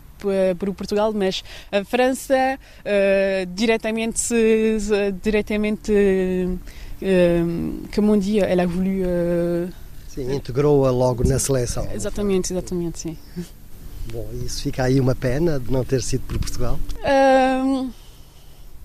por, 0.58 0.74
Portugal, 0.74 1.12
mas 1.14 1.44
a 1.72 1.84
França 1.84 2.58
uh, 2.58 3.46
diretamente, 3.54 4.34
diretamente 5.22 5.92
uh, 5.92 7.88
como 7.94 8.14
um 8.14 8.20
dia 8.20 8.46
ela 8.46 8.66
voulu 8.66 9.70
Sim, 10.08 10.34
integrou-a 10.34 10.92
logo 10.92 11.28
na 11.28 11.38
seleção. 11.38 11.88
Exatamente, 11.94 12.54
exatamente, 12.54 13.00
sim. 13.00 13.18
Bom, 14.12 14.28
isso 14.44 14.64
fica 14.64 14.84
aí 14.84 15.00
uma 15.00 15.14
pena 15.14 15.60
de 15.60 15.72
não 15.72 15.84
ter 15.84 16.02
sido 16.02 16.22
por 16.22 16.40
Portugal? 16.40 16.80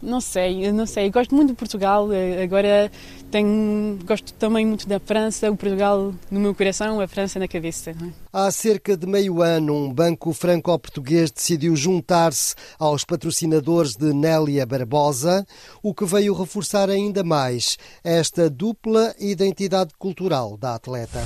não 0.03 0.21
sei, 0.21 0.71
não 0.71 0.85
sei. 0.85 1.11
Gosto 1.11 1.35
muito 1.35 1.49
de 1.49 1.55
Portugal. 1.55 2.09
Agora 2.43 2.93
tenho, 3.35 3.99
gosto 4.07 4.33
também 4.35 4.65
muito 4.65 4.87
da 4.87 5.01
França, 5.01 5.51
o 5.51 5.57
Portugal 5.57 6.15
no 6.31 6.39
meu 6.39 6.55
coração, 6.55 7.01
a 7.01 7.09
França 7.09 7.37
na 7.41 7.49
cabeça. 7.49 7.91
É? 7.91 7.95
Há 8.33 8.49
cerca 8.53 8.97
de 8.97 9.09
meio 9.09 9.43
ano, 9.43 9.75
um 9.75 9.93
banco 9.93 10.33
franco-português 10.33 11.33
decidiu 11.33 11.75
juntar-se 11.75 12.55
aos 12.79 13.03
patrocinadores 13.05 13.97
de 13.97 14.13
Nélia 14.13 14.65
Barbosa, 14.65 15.45
o 15.83 15.93
que 15.93 16.05
veio 16.05 16.33
reforçar 16.33 16.89
ainda 16.89 17.25
mais 17.25 17.77
esta 18.05 18.49
dupla 18.49 19.13
identidade 19.19 19.91
cultural 19.99 20.57
da 20.57 20.77
atleta. 20.77 21.21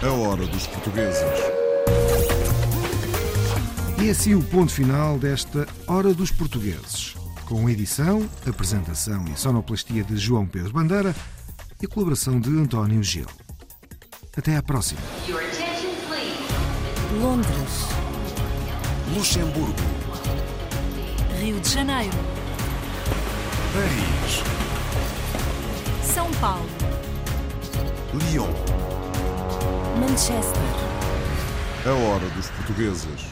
A 0.00 0.12
hora 0.12 0.46
dos 0.46 0.66
portugueses. 0.68 1.22
E 4.00 4.08
assim 4.08 4.36
o 4.36 4.42
ponto 4.44 4.70
final 4.70 5.18
desta 5.18 5.66
Hora 5.88 6.14
dos 6.14 6.30
Portugueses 6.30 7.20
com 7.52 7.68
edição, 7.68 8.26
apresentação 8.48 9.26
e 9.26 9.38
sonoplastia 9.38 10.02
de 10.02 10.16
João 10.16 10.46
Pedro 10.46 10.72
Bandeira 10.72 11.14
e 11.82 11.86
colaboração 11.86 12.40
de 12.40 12.48
António 12.48 13.02
Gil. 13.02 13.26
Até 14.34 14.56
à 14.56 14.62
próxima. 14.62 15.02
Londres. 17.20 17.88
Luxemburgo. 19.14 19.74
Rio 21.42 21.60
de 21.60 21.68
Janeiro. 21.68 22.16
Paris. 23.74 24.42
São 26.02 26.30
Paulo. 26.40 26.66
Lyon. 28.14 28.48
Manchester. 30.00 30.62
A 31.84 31.92
hora 31.92 32.30
dos 32.30 32.48
portugueses. 32.48 33.31